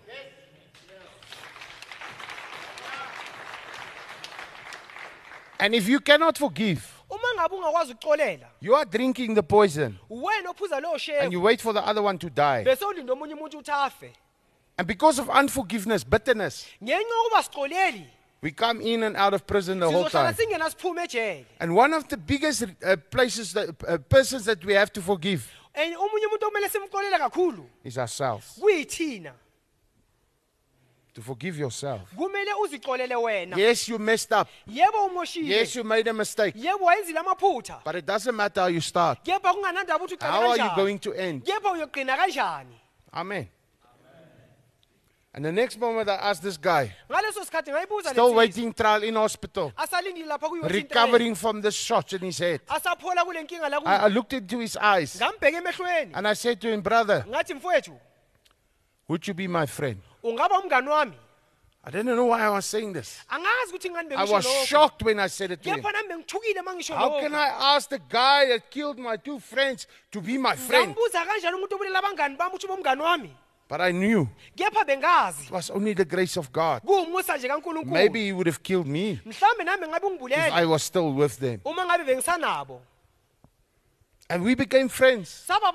[5.59, 10.49] And if you cannot forgive, uma ngabe ungakwazi ukuxolela you are drinking the poison wena
[10.49, 12.63] ophuza leyo and you wait for the other one to die.
[12.63, 14.13] bese ulinda omunye umuntu ukuthi afe
[14.77, 18.05] And because of unforgiveness, bitterness, ngenxa yokuba sixoleli
[18.41, 21.05] we come in and out of prison the whole sizohlala time.
[21.07, 25.01] ejele And one of the biggest uh, places, that, uh, persons that we have to
[25.01, 28.57] forgive and omunye umuntu okumele simxolele kakhulu is ourselves.
[28.59, 29.33] kuyithina
[31.13, 32.01] To forgive yourself.
[32.15, 34.47] kumele uzixolele wena Yes, you messed up.
[34.67, 36.55] yebo umoshile Yes, you made a mistake.
[36.57, 39.23] yebo wayenzile amaphutha But it doesn't matter how you start.
[39.23, 41.43] kepha kunganandaba ukuthi How are you kanjani going to end?
[41.45, 42.75] kepha uyogqina kanjani
[43.13, 43.47] Amen.
[45.33, 49.01] And the next moment I asked this guy, ngaleso sikhathi ngayibuza le still waiting trial
[49.03, 50.83] in hospital, asalindile lapha kuyi-Western Trail.
[50.83, 52.59] recovering from the shot in his head.
[52.67, 56.81] asaphola kule nkinga la I, I looked into his eyes and I said to him,
[56.81, 57.25] Brother,
[59.07, 60.01] would you be my friend?
[60.21, 61.13] ungaba umngani wami
[61.83, 63.19] I didn't know why I was saying this.
[63.29, 65.81] angazi ukuthi ngani I was shocked when I said it to him.
[65.81, 69.39] kepha nami bengithukile uma ngisho How can I ask the guy that killed my two
[69.39, 70.93] friends to be my friend?
[73.71, 75.43] Ngambuza kanjani umuntu obulela abangani bami ukuthi ube umngani wami But I knew kepha bengazi
[75.45, 76.81] it was only the grace of God.
[76.81, 80.65] kuwumusa nje kankulunkulu Maybe he would have killed me mhlawumbe nami ngabe if ungibulele I
[80.65, 81.59] was still with them.
[81.65, 82.81] uma ngabe bengisanabo
[84.29, 85.29] And we became friends.
[85.29, 85.71] saba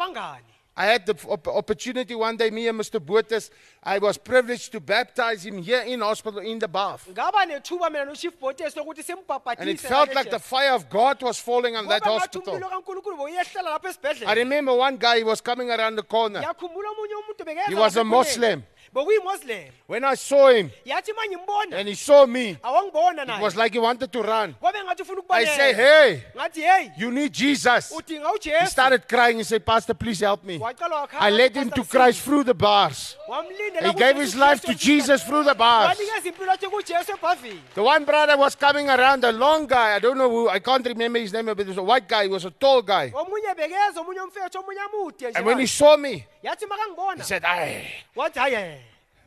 [0.79, 1.17] I had the
[1.47, 3.01] opportunity one day, me and Mr.
[3.05, 3.51] Botes,
[3.83, 7.09] I was privileged to baptize him here in hospital in the bath.
[7.09, 11.41] ngaba nethuba mina nochief botes lokuthi And it felt like the fire of God was
[11.41, 12.55] falling on that hospital.
[12.55, 16.41] umlilo kankulunkulu bowuyehlela lapha I remember one guy, he was coming around the corner.
[16.41, 18.63] ngiyakhumbula omunye umuntu bekeza He was a Muslim.
[18.97, 23.73] Bokuyimoslim When I saw him yathi uma ngimbona and he saw me, it was like
[23.73, 24.55] he wanted to run.
[24.61, 26.23] kwabe ngathi ufuna I say, hey,
[26.97, 27.93] you need Jesus.
[28.07, 29.39] He started crying.
[29.39, 30.61] He said, Pastor, please help me.
[31.13, 33.17] I led him to Christ through the bars.
[33.83, 35.99] He gave his life to Jesus through the bars.
[35.99, 39.97] wanikeza impilo yakhe kujesu ebhavini The one brother was coming around, a long guy.
[39.97, 42.23] I don't know who, I can't remember his name, but it was a white guy.
[42.25, 43.13] He was a tall guy.
[43.15, 46.65] omunye bekeza omunye umfethu omunye amude nje And when he saw me, yathi
[47.17, 47.85] he said, Ay,
[48.17, 48.79] wathi hayi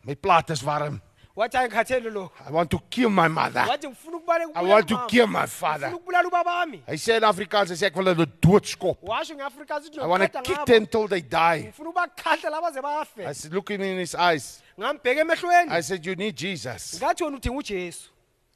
[0.05, 1.01] my plaat is warm.
[1.35, 3.65] wathi hayi ngikhathele lo I want to kill my mother.
[3.67, 5.87] wathi ngifuna ukubaleka I want to kill my father.
[5.93, 8.97] ukubulala ubabami Hy sê in Afrikaans, hy sê ek wil hulle doodskop.
[9.03, 11.71] washo ngeafrikaans ukuthi I want to kick them till they die.
[11.71, 14.61] ngifuna ubakhahlela baze I said, look him in his eyes.
[14.79, 16.99] ngambheka emehlweni I said, you need Jesus.
[16.99, 18.09] ngathi wena udinga ujesu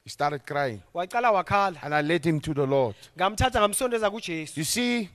[0.04, 0.82] He started crying.
[0.94, 2.94] And I led him to the Lord.
[3.16, 5.08] ngamthatha ngamsondeza kujesu You see,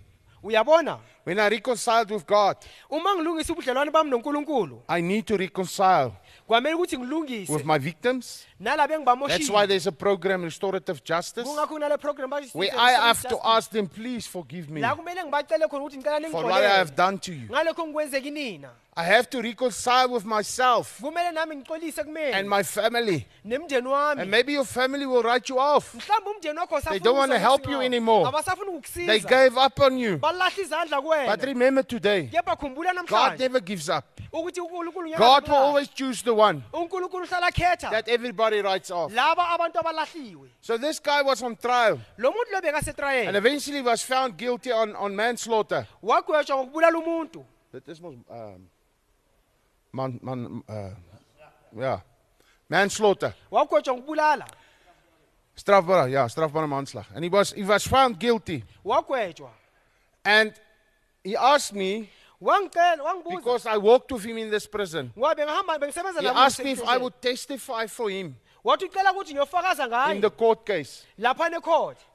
[0.44, 2.58] uyabona when I reconciled with God,
[2.90, 6.12] uma ngilungisa ubudlelwane bami nonkulunkulu I need to reconcile
[6.48, 6.98] kwamele ukuthi
[7.50, 8.46] with my victims.
[8.62, 13.40] That's why there's a program, Restorative Justice, kungakho kunale program bathi where I have to
[13.44, 16.94] ask them, please forgive me la kumele ngibacele khona ukuthi ngicela for what I have
[16.94, 17.48] done to you.
[17.48, 18.70] ngalokho ngikwenzeki nina.
[18.98, 23.26] I have to reconcile with myself and my family.
[23.46, 25.96] And maybe your family will write you off.
[25.96, 28.30] mhlawumbe umndeni wakho They don't wanna help you anymore.
[28.94, 30.18] They gave up on you.
[30.18, 32.30] But remember today,
[33.08, 34.20] God never gives up.
[34.34, 37.90] ukuthi unkulunkulu ngeke God will always choose the one unkulunkulu uhlala khetha.
[37.90, 39.12] that everybody writes off.
[39.14, 44.02] laba abantu abalahliwe So this guy was on trial lo muntu lo and eventually was
[44.04, 45.88] found guilty on, on manslaughter.
[46.04, 47.46] wagwetshwa ngokubulala umuntu
[47.86, 48.68] This was um,
[49.94, 50.90] man, man, uh,
[51.78, 52.02] yeah,
[52.70, 53.34] manslaughter.
[53.52, 54.46] wagwetshwa ngokubulala
[55.56, 57.06] Strafbare, yeah, strafbare manslag.
[57.14, 58.64] And he was, he was found guilty.
[58.86, 59.50] wagwetshwa
[60.26, 60.54] And
[61.24, 62.10] he asked me,
[62.42, 66.46] wangicela wangibuza because I walked with him in this prison, ngoba bengahamba bengisebenza he naye
[66.46, 70.38] asked me if I would testify for him wathi ucela ukuthi ngiyofakaza in the ngaye
[70.38, 71.06] court case.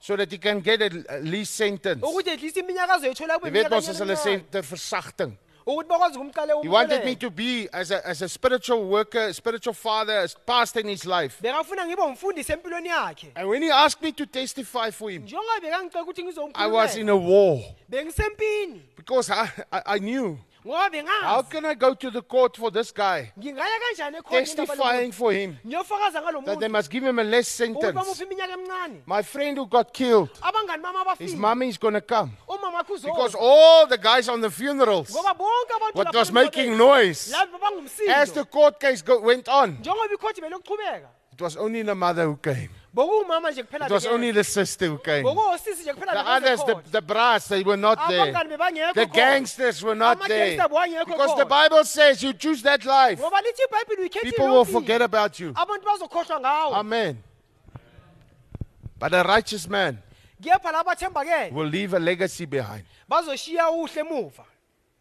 [0.00, 2.02] So that he can get a, a least sentence.
[2.02, 5.36] ukuthi at least iminyaka azoyithola kube weet iminyaka mos hulle sê ter versagting.
[5.66, 9.74] Ukuthi bakwazi ukumqale He wanted me to be as a, as a spiritual worker, spiritual
[9.74, 11.38] father, as pastor in his life.
[11.42, 13.32] bekafuna ngibe umfundisi empilweni yakhe.
[13.36, 17.08] And when he asked me to testify for him, njengoba bekangicela ukuthi I was in
[17.08, 17.62] a war.
[17.90, 18.80] Bengisempini.
[18.96, 22.90] Because I, I, I knew ngoba how can I go to the court for this
[22.90, 25.58] guy, ngingaya kanjani ekhona testifying for him.
[25.64, 26.72] Ngiyofakaza ngalo that they muntu.
[26.72, 27.94] must give him a less ukuthi sentence.
[27.94, 29.02] bamupha iminyaka emincane.
[29.06, 32.36] My friend who got killed, abangani bami his abafile mommy is going to come.
[32.48, 36.32] Umama wakhe because all the guys on the funerals, ngoba bonke abantu what lapha was
[36.32, 37.32] making noise.
[37.32, 41.82] laba as the bangumsindo court case go, went on, njengoba ikhothi belokuchubeka it was only
[41.82, 42.70] the mother who came.
[42.94, 45.22] Bokuwumama nje kuphela It was only the sister who came.
[45.22, 48.20] bokuwosisi nje kuphela The others, the, the brass, they were not there.
[48.32, 49.14] abangani bebangekho The khona.
[49.14, 50.60] gangsters were not there.
[50.60, 51.48] Ama-gangster bawangekho Because the khona.
[51.68, 55.52] Bible says you choose that life, ngoba lithi ibhayibhile people will forget about you.
[55.52, 57.22] abantu bazokhohlwa ngawo Amen.
[58.98, 59.98] But a righteous man
[60.42, 62.84] kepha laba athembakele will leave a legacy behind.
[63.10, 64.44] bazoshiya uhle emuva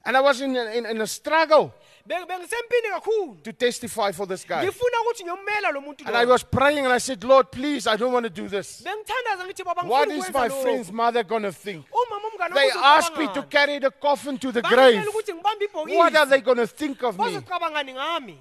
[0.06, 1.74] And I was in a, in, in a struggle
[2.08, 4.64] bengisempini kakhulu to testify for this guy.
[4.66, 7.88] ngifuna ukuthi ngiyomela lo muntu And I lo was praying and I said, Lord, please,
[7.88, 8.82] I don't want to do this.
[8.82, 10.62] bengithandaza ngithi baba What ngifuna is ukwenza my lokhu.
[10.64, 11.86] friend's mother going to think?
[11.92, 15.06] umama umngane They asked me to carry the coffin to the grave.
[15.08, 17.24] ukuthi ngibambe What are ibhokisi they going to think of me?
[17.26, 18.38] bazocabangani ngami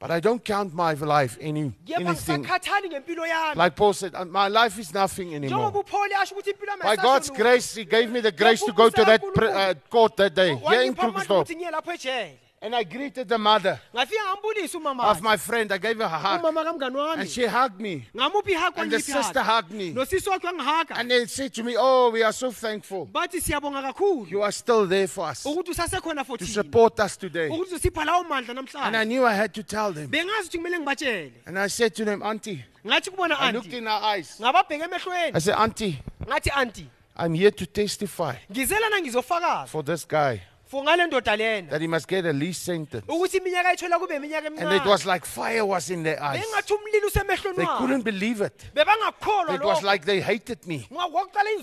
[0.00, 2.42] But I don't count my life any kepha anything.
[2.42, 5.70] ngisakhathani ngempilo yami Like Paul said, "Uh, my life is nothing anymore.
[5.70, 7.36] njengoba upholi asho ukuthi impilo yami By God's lutho.
[7.36, 10.56] grace, He gave me the grace to go to that pr- uh, court that day
[10.56, 11.44] here in wangipha amandla Krugersdorp.
[11.46, 15.72] ukuthi ngiye lapho ejele And I greeted the mother ngafika ngambulisa umama of my friend.
[15.72, 16.40] I gave her a hug.
[16.42, 18.06] umama kamngani And wami she hugged me.
[18.14, 19.92] ngamuphi ihako And the sister hugged me.
[19.94, 23.06] nosisi wakhe wangihaga And they said to me, Oh, we are so thankful.
[23.06, 27.00] bathi siyabonga kakhulu You are still there for us to ukuthi usasekhona for thina support
[27.00, 27.48] us today.
[27.48, 28.62] ukuthi uzosipha lawo mandla And I
[29.04, 30.08] namhlanje knew I had to tell them.
[30.10, 33.78] bengazi ukuthi kumele ngibatshele And I said to them, Auntie, ngathi kubona I looked anti
[33.78, 34.38] in her eyes.
[34.38, 36.86] ngababheka I emehlweni said, Auntie, ngathi anti
[37.16, 38.36] I'm here to testify
[39.66, 43.04] for this guy for ngale ndoda lena that he must get a least sentence.
[43.08, 46.40] ukuthi iminyaka ayithola kube iminyaka And it was like fire was in their eyes.
[46.40, 48.74] bengathi umlilo usemehlweni They couldn't believe it.
[48.74, 50.88] bebangakholwa It was like they hated me.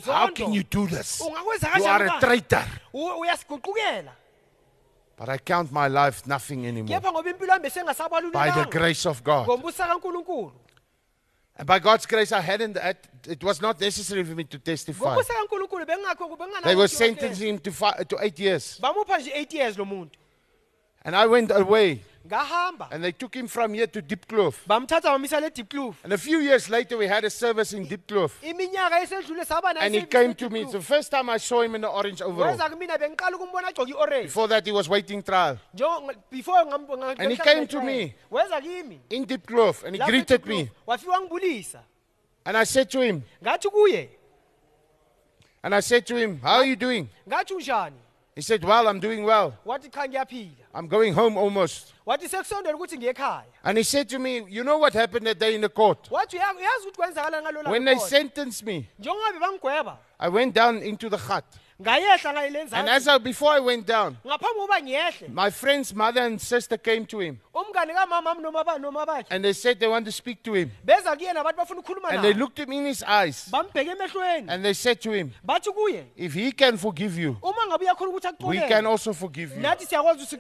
[0.06, 1.22] How can you inzondo do this?
[1.22, 2.66] ungakwenza You are a kanjani traitor.
[2.94, 4.12] U- uyasiguqukela
[5.20, 7.00] But I count my life nothing anymore.
[7.00, 9.48] kepha ngoba impilo yami By the besengasabalulekanga grace of God.
[9.78, 10.52] kankulunkulu
[11.58, 12.78] And by God's grace, I hadn't,
[13.28, 15.06] it was not necessary for me to testify.
[15.06, 18.80] ngombusa kankulunkulu bengakho They were sentencing him to, five, to eight years.
[18.80, 20.20] bamupha nje 8 years lo muntu
[21.04, 22.02] And I went away.
[22.28, 24.66] Ngahamba And they took him from here to Diepkloof.
[24.68, 28.32] bamthatha bamisa le Diepkloof And a few years later, we had a service in Diepkloof.
[28.44, 30.62] iminyaka esedlule saba nayo And he came to me.
[30.62, 32.52] It's the first time I saw him in the orange overall.
[32.58, 37.16] weza kumina bengiqala ukumbona agcoke i-orange Before that, he was waiting trial Njengo- before ngam-
[37.20, 38.16] And he came to me.
[38.32, 39.84] weza kimi in Diepkloof.
[39.84, 40.48] And he Lapha greeted e-Diepkloof.
[40.48, 40.72] me.
[40.88, 41.80] wafika wangibulisa
[42.46, 44.10] And I said to him, ngathi kuye
[45.64, 47.10] and I said to him, How are you doing?
[47.28, 47.96] ngathi unjani
[48.38, 49.56] He said, Well, I'm doing well.
[49.66, 51.92] wathi cha ngiyaphila I'm going home almost.
[52.06, 55.40] wathi sekusondela ukuthi ngiye ekhaya And he said to me, You know what happened that
[55.40, 56.08] day in the court?
[56.12, 61.10] wathi "Uya- uyazi ukuthi kwenzakala When they sentenced me, njengoba bangigweba I went down into
[61.10, 61.46] the hut.
[61.82, 66.40] ngayehla And as I, before I went down, ngaphambi kokuba ngiyehle my friend's mother and
[66.40, 67.40] sister came to him.
[67.58, 68.42] Umngane kamama ami
[68.82, 70.72] noma bakhe And they said they want to speak to him.
[70.86, 73.50] beza bafuna ukukhuluma And they naye looked him in his eyes.
[73.52, 77.66] bambheke emehlweni And they said to him, bathi kuye If he can forgive you, uma
[77.68, 79.62] ngabe uyakhona ukuthi we can akuxolele also forgive you.
[79.62, 80.38] nathi siyakwazi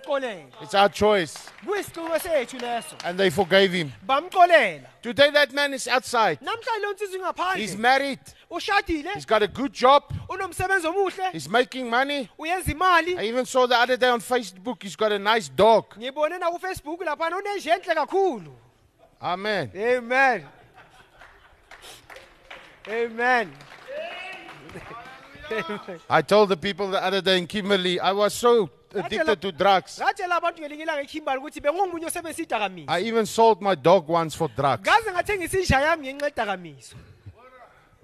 [0.61, 1.33] It's our choice.
[1.65, 3.91] kuyisinqumo sethu leso And they forgave him.
[4.05, 6.39] bamxolela Today, that man is outside.
[6.41, 8.19] namhlanje lo nsizwa He's ingaphandle married.
[8.51, 10.03] ushadile He's got a good job.
[10.29, 12.29] unomsebenzi omuhle He's making money.
[12.37, 15.85] uyenza imali I even saw the other day on Facebook, he's got a nice dog.
[15.97, 18.53] ngibone nakufacebook laphana unenje enhle kakhulu
[19.21, 19.69] Amen.
[19.97, 20.43] amen
[22.87, 23.47] amen
[26.09, 29.99] I told the people the other day in Kimberley, I was so addicted to drugs.
[29.99, 34.35] ngatshela abantu ngelinye ilanga ekhimbali ukuthi bengungumunye osebenzisa idakamizwa I even sold my dog once
[34.37, 34.81] for drugs.
[34.81, 36.99] ngaze ngathengisa inja yami ngenxa yedakamizwa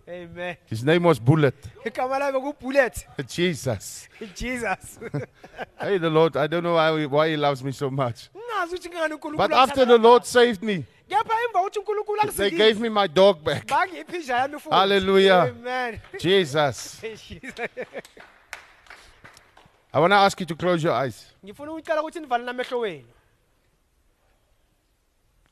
[0.08, 1.56] amen His name was Bullet.
[1.84, 4.10] bekubullet Jesus.
[4.36, 5.00] jesus
[5.80, 8.30] Hey, the Lord, I don't know why, he- why He loves me so much.
[8.36, 12.50] ngazi ukuthi ngani unkulunkulu But after the Lord saved me, kepha emva kokuthi unkulunkulu they
[12.52, 13.68] gave me my dog back.
[13.68, 15.42] bangiphi inja yami futhi Hallelujah.
[15.50, 17.02] amen Jesus.
[19.96, 21.26] I want to ask you to close your eyes.
[21.46, 23.08] ngifuna ukucela ukuthi nivale namehlo wenu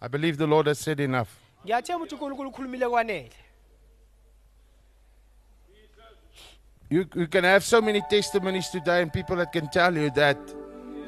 [0.02, 1.30] I believe the Lord has said enough.
[1.66, 3.32] ngiyathemba ukuthi unkulunkulu ukhulumile kwanele
[6.92, 10.38] You, you can have so many testimonies today and people that can tell you that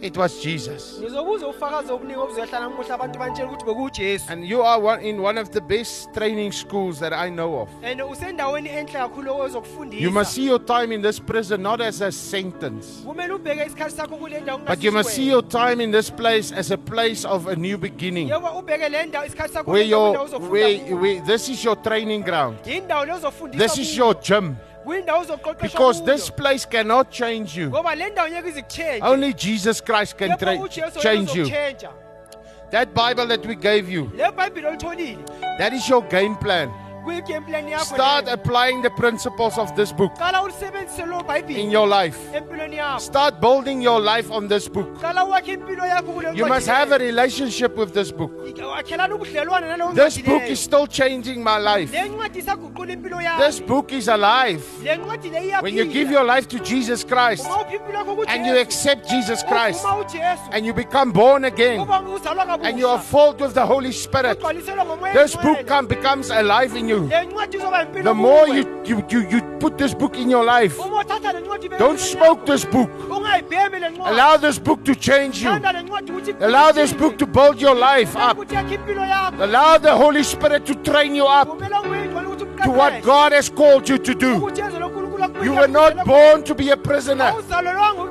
[0.01, 0.99] it was Jesus.
[1.01, 5.37] ngizokuzwa ufakazi obuningi obuzohlala namuhla abantu bantshela ukuthi bekujesu And you are one, in one
[5.37, 7.69] of the best training schools that I know of.
[7.83, 12.01] and usendaweni enhle kakhulu You must ozokufundisa see your time in this prison not as
[12.01, 15.91] a sentence, kumele ubheke isikhathi sakho kule ndawo but you must see your time in
[15.91, 18.29] this place as a place of a new beginning.
[18.29, 21.75] yeba ubheke le ndawo isikhathi sakho Where kule ndawo your, where, where, this is your
[21.81, 22.57] training ground.
[22.65, 23.97] yindawo le ozofundisa This is kuyo.
[23.97, 24.55] your gym.
[25.61, 27.69] Because this place cannot change you.
[27.69, 30.67] ngoba le ndawo ngeke izikutshenje Only Jesus Christ can tra-
[31.01, 31.49] change you.
[32.71, 35.17] That Bible that we gave you, le bhayibhile olitholile
[35.57, 36.71] that is your game plan.
[37.03, 41.87] Kwi-game plan yakho Start applying the principles of this book qala ulisebenzise lo in your
[41.87, 42.17] life.
[42.99, 44.87] Start building your life on this book.
[45.01, 48.31] qala wakhe impilo yakho kule You must have a relationship with this book.
[48.75, 51.91] wakhelana ubudlelwane nalowo This book is still changing my life.
[51.91, 54.63] le ncwadi isaguqula impilo This book is alive.
[54.83, 58.25] le ncwadi le When you give your life to Jesus Christ uma uphi impilo yakho
[58.27, 59.85] and you accept Jesus Christ
[60.51, 61.79] and you become born again
[62.61, 64.39] and you are filled with the Holy Spirit,
[65.13, 66.92] this book becomes alive in you.
[66.97, 71.01] Izoba impilo The more you, you, you, you put this book in your life, uma
[71.01, 72.89] uthatha le ncwadi ibeke don't smoke this book.
[73.09, 75.49] ungayibhemi le ncwadi Allow this book to change you.
[75.51, 78.37] thanda le ncwadi ukuthi Allow this book to build your life up.
[78.37, 82.27] ukuthi yakhe impilo yakho Allow the Holy Spirit to train you up vumela umoya oyingcwele
[82.27, 83.03] ukuthi to what.
[83.03, 84.39] God has called you to do.
[85.15, 87.33] Ukuthi yenze lokhu uNkulunkulu akubuyisela You were not born to be a prisoner.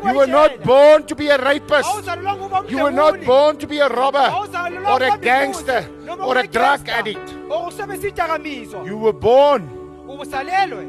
[0.06, 1.88] You were not born to be a rapist.
[2.68, 4.32] You were not born to be a robber
[4.92, 5.84] or a gangster
[6.26, 7.34] or a drug addict.
[7.50, 9.68] or usebenzisa idakamizwa You were born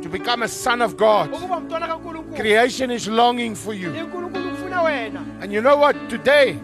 [0.01, 1.33] to become a son of God.
[1.33, 3.89] ukuba umntwana kankulunkulu Creation is longing for you.
[3.95, 5.95] inkulunkulu kufuna wena And you know what?
[6.09, 6.55] Today,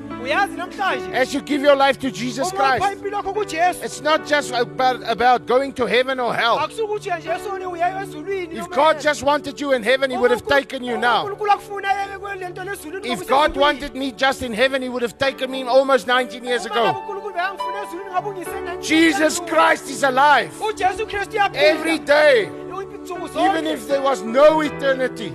[1.13, 5.01] as you give your life to Jesus Christ, impilo yakho kujesu it's not just about,
[5.09, 6.57] about going to heaven or hell.
[6.59, 10.45] akusukuthi nje esone uya ezulwini If God just wanted you in heaven, He would have
[10.45, 11.26] taken you now.
[11.26, 15.04] unkulunkulu akufuna yeke kule nto lezulwini If God wanted me just in heaven, He would
[15.04, 16.83] have taken me almost 19 years ago.
[16.86, 21.63] unkulunkulu bekangifuna ezulwini ngabe Jesus Christ is alive ujesu kristu uyaphila.
[21.63, 22.50] every day,
[23.37, 25.33] even if there was no eternity.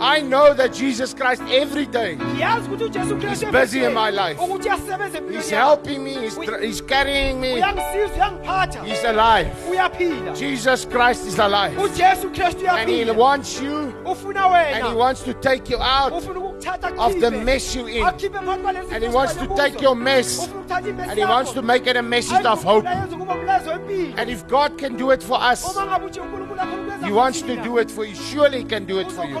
[0.00, 3.84] Noma ngabe kuthiwa akukho okunye uthi I know that Jesus Christ every day He's busy
[3.84, 4.38] in my life.
[4.38, 7.62] empilweni He's helping me, He's, he's carrying me,
[8.84, 9.48] He's alive.
[10.36, 11.76] Jesus Christ is alive.
[11.78, 17.88] And He wants you and He wants to take you out of the mess you're
[17.88, 18.04] in.
[18.04, 21.24] Akukhiphe phakathi kwalezi And He wants to take your mess Ufuna ukuthatha imesi and He
[21.24, 22.86] wants to make it a message of hope.
[22.86, 24.18] Ayifuna yenze ukuba umlayezo wempilo.
[24.18, 27.12] And if God can do it for us, uma ngabe uthi unkulunkulu akhona ukwenza He
[27.12, 28.14] wants to do it for you.
[28.14, 29.36] Surely He can do it for you.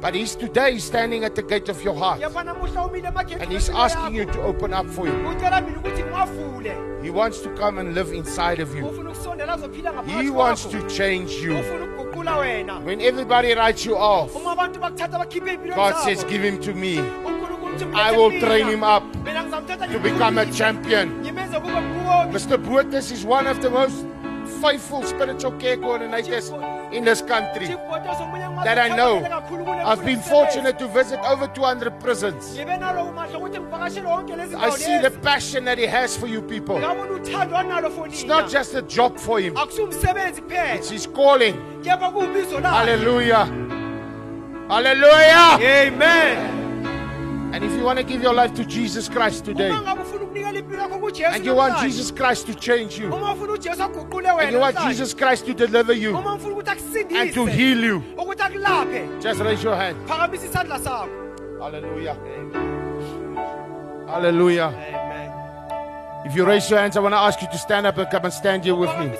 [0.00, 3.52] But He's today standing at the gate of your heart yepha namuhla umile emagedini and
[3.52, 5.12] He's asking you to open up for you.
[5.12, 8.86] ucela mina ukuthi ngiwavule He wants to come and live inside of you.
[8.86, 11.58] ufuna ukusondela azophila He wants to change you.
[11.58, 16.24] ufuna ukuguqula wena When everybody writes you off, uma abantu bakuthatha bakhiphe impilo God says,
[16.24, 16.98] Give him to me.
[17.94, 19.02] I will train him up
[19.92, 21.08] to become a champion.
[21.20, 22.56] ngimenze kube mbuwongi Mr.
[22.58, 24.06] Botes is one of the most
[24.60, 26.50] faithful spiritual care coordinators
[26.92, 27.66] in this country.
[27.66, 29.24] That I know.
[29.84, 32.58] I've been fortunate to visit over 200 prisons.
[32.58, 32.64] I
[34.70, 36.78] see the passion that he has for you people.
[36.78, 41.84] It's not just a job for him, it's his calling.
[41.84, 43.44] Hallelujah.
[44.68, 45.58] Hallelujah.
[45.60, 46.65] amen
[47.52, 50.24] And if you want to give your life to Jesus Christ today, uma ngabe ufuna
[50.24, 53.82] ukunikela impilo yakho kujesu and you want Jesus Christ to change you, uma ufuna ujesu
[53.82, 57.84] aguqule and you want Jesus Christ to deliver you uma ufuna ukuthi and to heal
[57.84, 58.02] you,
[59.20, 59.96] just raise your hand.
[60.06, 61.08] phakamisa isandla sakho
[61.60, 62.16] Hallelujah.
[64.06, 64.66] Hallelujah.
[64.66, 65.06] amen
[66.26, 68.24] If you raise your hands, I want to ask you to stand up and come
[68.24, 69.12] and stand here with me.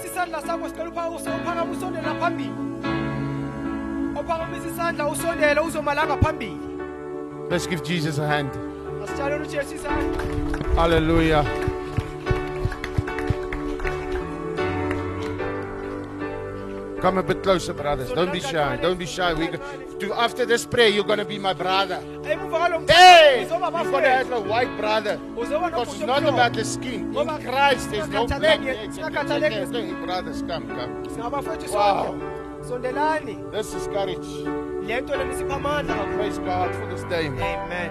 [7.48, 8.50] Let's give Jesus a hand.
[10.76, 11.44] Hallelujah.
[17.00, 18.10] Come a bit closer, brothers.
[18.10, 18.76] Don't be shy.
[18.78, 19.32] Don't be shy.
[19.34, 19.46] We
[20.00, 22.00] to, after this prayer, you're going to be my brother.
[22.88, 23.46] Hey!
[23.84, 25.18] You're going to have a white brother.
[25.70, 27.12] Because it's not about the skin.
[27.16, 28.60] In Christ, there's no black.
[28.60, 31.04] It's- it's- singakhathaleki it's- it's- Brothers, come, come.
[31.74, 32.14] Wow.
[33.52, 34.75] This is courage.
[34.86, 37.26] Le nto lena amandla Praise God for this day.
[37.26, 37.90] amen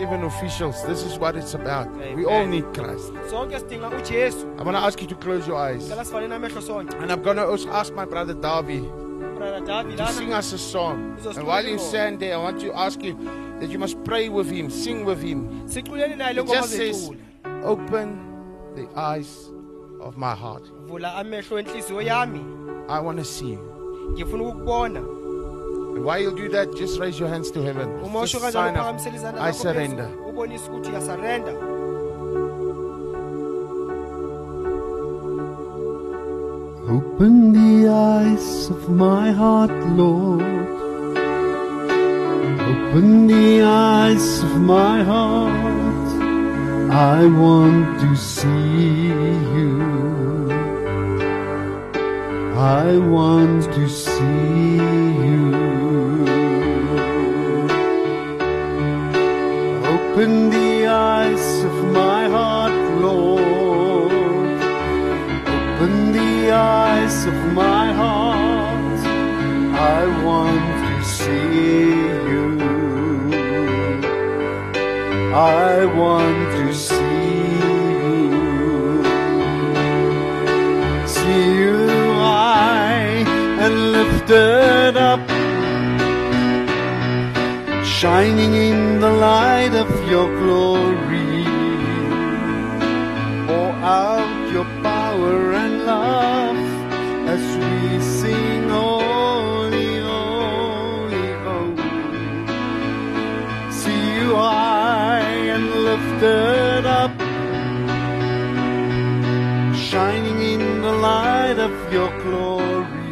[0.00, 1.86] Even officials, this is what it's about.
[2.16, 3.12] We all need Christ.
[3.30, 5.88] sonke sidinga ujesu I'm going to ask you to close your eyes.
[5.88, 8.80] cela sivale namehlo sonke And I'm going to also ask my brother davi
[9.96, 11.16] to sing us a song.
[11.36, 13.14] And while you stand there, I want to ask you
[13.60, 15.68] that you must pray with him, sing with him.
[15.68, 18.08] siculeni naye le It ngoma just says, zecule Open
[18.76, 19.50] the eyes
[20.00, 20.64] of my heart.
[20.86, 22.40] vula amehlo enhliziyo yami
[22.88, 23.60] I want to see you.
[24.14, 25.00] ngifuna ukukubona
[25.94, 27.88] And while you do that, just raise your hands to heaven.
[28.02, 30.04] uma Just sign kanjalo of, phakamisela izandla I surrender.
[30.08, 31.52] phezulu, ubonise ukuthi uyasarenda
[36.88, 39.70] Open the eyes of my heart,
[40.00, 40.42] Lord.
[42.72, 46.08] Open the eyes of my heart.
[46.90, 49.06] I want to see
[49.56, 50.50] you.
[52.58, 54.81] I want to see
[60.14, 64.12] Open the eyes of my heart, Lord.
[65.72, 69.00] Open the eyes of my heart.
[69.96, 71.88] I want to see
[72.30, 72.44] you.
[75.34, 77.32] I want to see
[77.64, 77.82] you.
[81.06, 81.88] See you
[82.20, 83.24] high
[83.64, 85.01] and lifted
[88.02, 91.44] shining in the light of your glory.
[93.46, 93.70] Pour
[94.00, 96.56] out your power and love
[97.34, 101.94] as we sing, Holy, Holy, Holy.
[103.70, 107.14] See you high and lifted up,
[109.76, 113.02] shining in the light of your glory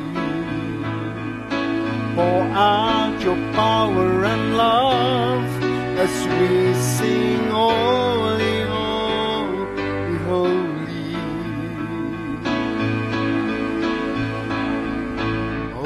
[2.21, 5.63] pour out your power and love
[5.99, 11.15] as we sing holy, holy, holy.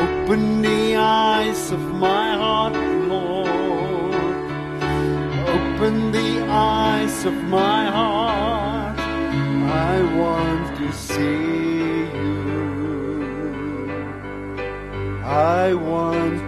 [0.01, 2.77] Open the eyes of my heart,
[3.09, 4.15] Lord.
[5.57, 8.99] Open the eyes of my heart.
[9.91, 12.45] I want to see you.
[15.25, 16.44] I want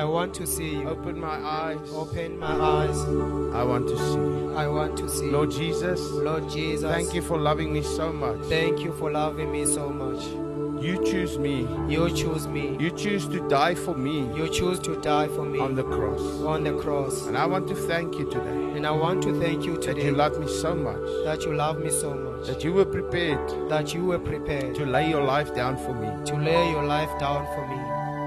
[0.00, 1.78] i want to see you Open my eyes.
[2.02, 2.98] open my eyes
[3.60, 4.54] I want to see you.
[4.56, 8.40] i want to see Lord Jesus, lord jesus thank you for loving me so much.
[8.48, 10.22] thank you for loving me so much
[10.86, 11.54] You choose me.
[11.92, 15.58] you choose me You choose to die for me you choose to die for me
[15.58, 16.22] on the cross.
[16.54, 19.64] on the cross And I want to thank you today and i want to thank
[19.68, 19.86] you today.
[19.86, 22.72] that today you love me so much, that you love me so much that you
[22.72, 23.44] were prepared
[23.74, 26.08] that you were prepared to lay your life down for me.
[26.30, 27.80] to lay your life down for me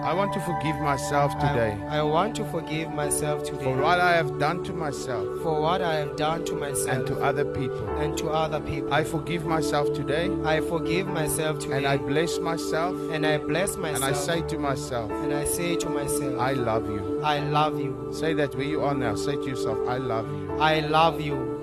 [0.04, 4.00] I want to forgive myself today I, I want to forgive myself today for what
[4.00, 7.46] I have done to myself for what I have done to myself and to other
[7.46, 7.88] people.
[8.00, 8.94] and to other people.
[8.94, 13.78] I forgive myself today I forgive myself today and I bless myself and I bless
[13.78, 17.22] myself and I say to myself, and I say to myself, I love you.
[17.24, 18.10] I love you.
[18.12, 19.16] Say that where you are now.
[19.16, 20.58] Say to yourself, I love you.
[20.60, 21.62] I love you.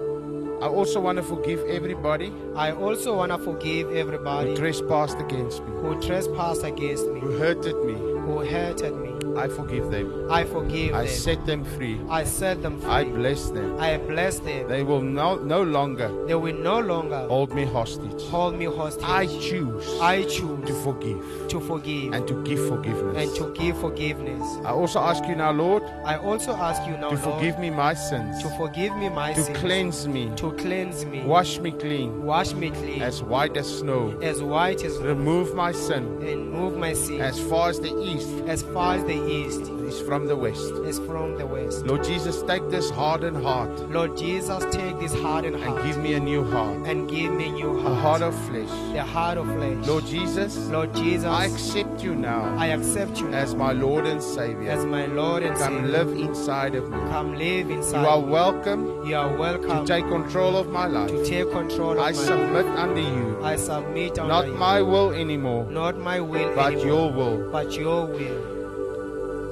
[0.61, 5.63] I also want to forgive everybody I also want to forgive everybody who trespassed against
[5.65, 7.95] me, who trespassed against me, who hurted me.
[8.29, 9.08] Who hurted me.
[9.39, 10.31] I forgive them.
[10.31, 11.15] I forgive I them.
[11.15, 12.01] set them free.
[12.09, 12.91] I set them free.
[12.91, 13.79] I bless them.
[13.79, 14.69] I bless them.
[14.69, 18.23] They will no, no longer They will no longer hold me hostage.
[18.31, 19.05] hold me hostage.
[19.05, 23.17] I choose I choose to forgive to forgive and to give forgiveness.
[23.23, 24.43] and to give forgiveness.
[24.65, 27.71] I also ask you now, Lord, I also ask you now, to Lord, forgive me
[27.71, 31.59] my sins, to forgive me my to sins, To cleanse me, to cleanse me, wash
[31.59, 36.05] me clean, wash me clean, as white as snow, as white as remove my sin
[36.23, 40.01] and move my sin as far as the east as far as the east is
[40.03, 40.73] from the west.
[40.91, 41.85] is from the west.
[41.87, 46.15] Lord Jesus, take this hardened heart Lord Jesus, take this hardened and heart give me
[46.15, 47.93] a new heart, and give me a new heart.
[47.93, 48.69] a heart, of flesh.
[48.93, 49.87] the heart of flesh.
[49.87, 54.23] Lord Jesus, Lord Jesus, I accept you now I accept you as my Lord and
[54.23, 54.71] Savior.
[54.71, 55.89] as my Lord and Come Savior.
[55.99, 56.99] live inside of me.
[57.11, 58.03] Come live inside.
[58.03, 59.85] You are welcome You are welcome.
[59.87, 61.09] to take control of my life.
[61.11, 62.79] to take control of I submit life.
[62.79, 64.55] under you, I submit under you not you.
[64.55, 67.51] my will anymore, not my will but anymore, your will.
[67.53, 68.58] but your will.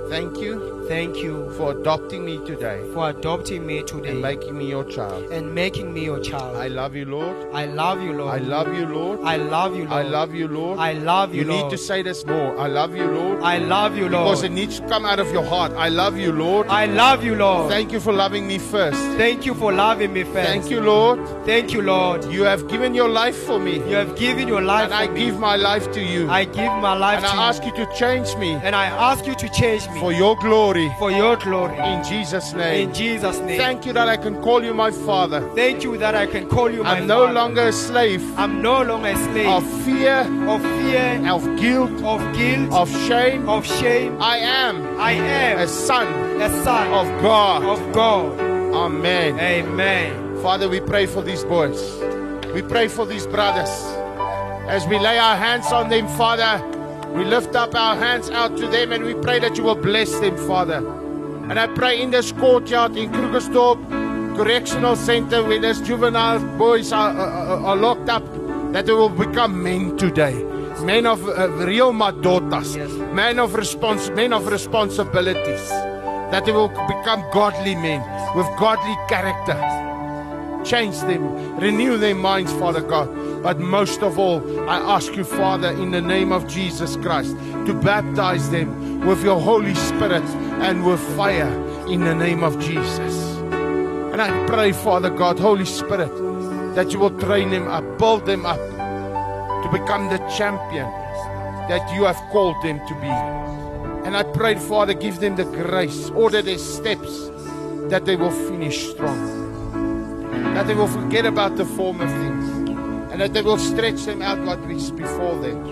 [0.08, 4.68] Thank you Thank you for adopting me today for adopting me today and making me
[4.70, 5.30] your child.
[5.32, 6.56] and making me your child.
[6.56, 7.36] I love you, Lord.
[7.52, 8.34] I love you, Lord.
[8.34, 9.20] I love you, Lord.
[9.24, 9.92] I love you, Lord.
[9.92, 10.78] I love you, Lord.
[10.78, 12.56] I love you, You need to say this more.
[12.58, 13.42] I love you, Lord.
[13.42, 14.26] I love you, Lord.
[14.26, 15.72] Because it needs to come out of your heart.
[15.72, 16.68] I love you, Lord.
[16.68, 17.68] I love you, Lord.
[17.70, 18.98] Thank you for loving me first.
[19.18, 20.48] Thank you for loving me first.
[20.48, 21.18] Thank you, Lord.
[21.44, 22.24] Thank you, Lord.
[22.26, 23.74] You have given your life for me.
[23.90, 25.20] You have given your life And I me.
[25.26, 26.30] give my life to you.
[26.30, 27.40] I give my life And I you.
[27.40, 30.75] ask you to change me and I ask you to change me for your glory.
[30.98, 31.76] For your glory.
[31.78, 32.88] In Jesus' name.
[32.88, 33.58] In Jesus' name.
[33.58, 35.40] Thank you that I can call you my father.
[35.54, 37.32] Thank you that I can call you my I'm no Father.
[37.32, 40.18] longer a slave I'm no longer a slave of fear,
[40.54, 43.48] of fear, of guilt, of guilt, of shame.
[43.48, 44.12] of shame.
[44.20, 46.06] I am I am a son
[46.40, 47.62] a son of God.
[47.64, 48.38] of God.
[48.84, 49.38] Amen.
[49.40, 50.42] Amen.
[50.42, 51.80] Father, we pray for these boys.
[52.54, 53.70] We pray for these brothers.
[54.68, 56.58] As we lay our hands on them, Father,
[57.14, 60.10] we lift up our hands out to them and we pray that you will bless
[60.20, 60.86] them, Father.
[61.48, 67.12] And I pray in this courtyard in Krugersdorp Correctional Center where these juvenile boys are,
[67.16, 68.24] are, are locked up,
[68.72, 70.34] that they will become men today.
[70.82, 72.90] Men of uh, real madotas, Yes.
[73.14, 75.68] men of respons- men of responsibilities,
[76.30, 78.02] that they will become godly men
[78.36, 79.85] with godly character
[80.66, 83.08] change them, renew their minds, Father God.
[83.42, 87.36] But most of all, I ask you, Father, in the name of Jesus Christ,
[87.66, 90.24] to baptize them with your Holy Spirit
[90.64, 91.52] and with fire
[91.88, 93.14] in the name of Jesus.
[94.12, 96.10] And I pray, Father God, Holy Spirit,
[96.74, 100.90] that you will train them up, build them up to become the champion
[101.68, 104.06] that you have called them to be.
[104.06, 107.30] And I pray, Father, give them the grace, order their steps,
[107.88, 109.45] that they will finish strong
[110.54, 112.56] that they will forget about the former things
[113.10, 115.64] and that they will stretch them out what is before them.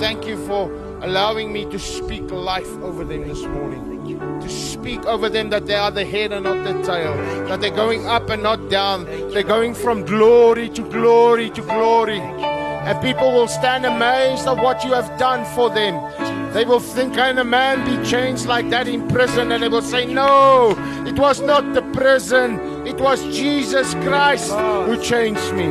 [0.00, 0.70] Thank you for
[1.02, 3.88] allowing me to speak life over them this morning.
[4.40, 7.14] To speak over them that they are the head and not the tail,
[7.46, 12.20] that they're going up and not down, they're going from glory to glory to glory.
[12.20, 15.94] And people will stand amazed at what you have done for them.
[16.54, 19.52] They will think, Can a man be changed like that in prison?
[19.52, 20.74] And they will say, No,
[21.06, 25.66] it was not the prison, it was Jesus Christ who changed me.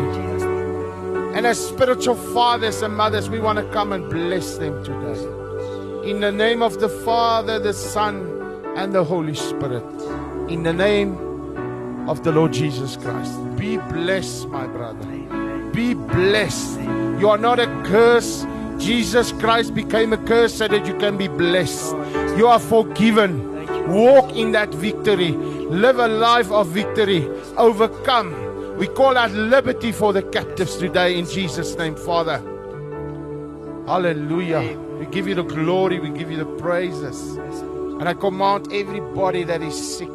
[1.36, 6.10] And as spiritual fathers and mothers, we want to come and bless them today.
[6.10, 8.40] In the name of the Father, the Son,
[8.76, 9.84] and the Holy Spirit.
[10.50, 13.38] In the name of the Lord Jesus Christ.
[13.58, 15.06] Be blessed, my brother.
[15.72, 16.80] Be blessed.
[17.20, 18.46] You are not a curse.
[18.78, 21.94] Jesus Christ became a curse so that you can be blessed.
[22.38, 23.50] You are forgiven.
[23.90, 25.38] Walk in that victory.
[25.70, 27.30] Live a life of victory.
[27.56, 28.78] Overcome.
[28.78, 32.40] We call out liberty for the captives today in Jesus' name, Father.
[33.86, 34.80] Hallelujah.
[34.98, 37.36] We give you the glory, we give you the praises.
[37.36, 40.10] And I command everybody that is sick,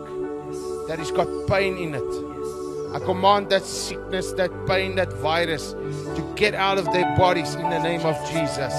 [0.88, 2.94] that has got pain in it.
[2.94, 7.70] I command that sickness, that pain, that virus to get out of their bodies in
[7.70, 8.72] the name of Jesus.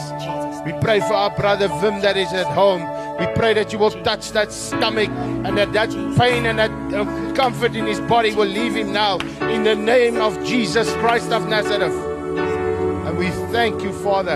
[0.65, 2.81] We pray for our brother Wim that is at home.
[3.19, 7.33] We pray that you will touch that stomach and that that pain and that uh,
[7.33, 9.19] comfort in his body will leave him now
[9.49, 11.93] in the name of Jesus Christ of Nazareth.
[11.93, 14.35] And we thank you, Father.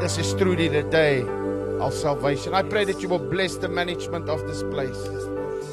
[0.00, 1.22] This is truly the day
[1.78, 2.54] of salvation.
[2.54, 4.96] I pray that you will bless the management of this place,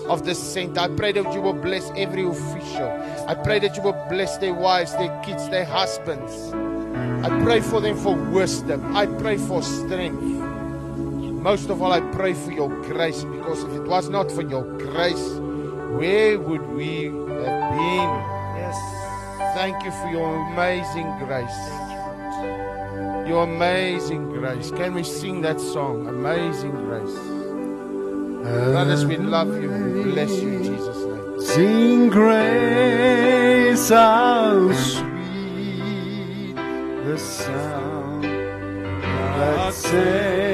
[0.07, 0.81] of this center.
[0.81, 2.91] I pray that you will bless every official.
[3.25, 6.51] I pray that you will bless their wives, their kids, their husbands.
[7.25, 8.97] I pray for them for wisdom.
[8.97, 10.42] I pray for strength.
[11.43, 14.63] Most of all, I pray for your grace because if it was not for your
[14.77, 15.27] grace,
[15.99, 18.11] where would we have been?
[18.55, 18.77] Yes.
[19.53, 21.59] Thank you for your amazing grace.
[23.27, 24.71] Your amazing grace.
[24.71, 26.07] Can we sing that song?
[26.07, 27.19] Amazing grace.
[28.71, 29.69] Brothers, we love you.
[29.69, 31.41] We bless you in Jesus' name.
[31.41, 40.52] Sing grace, how sweet the sound that saved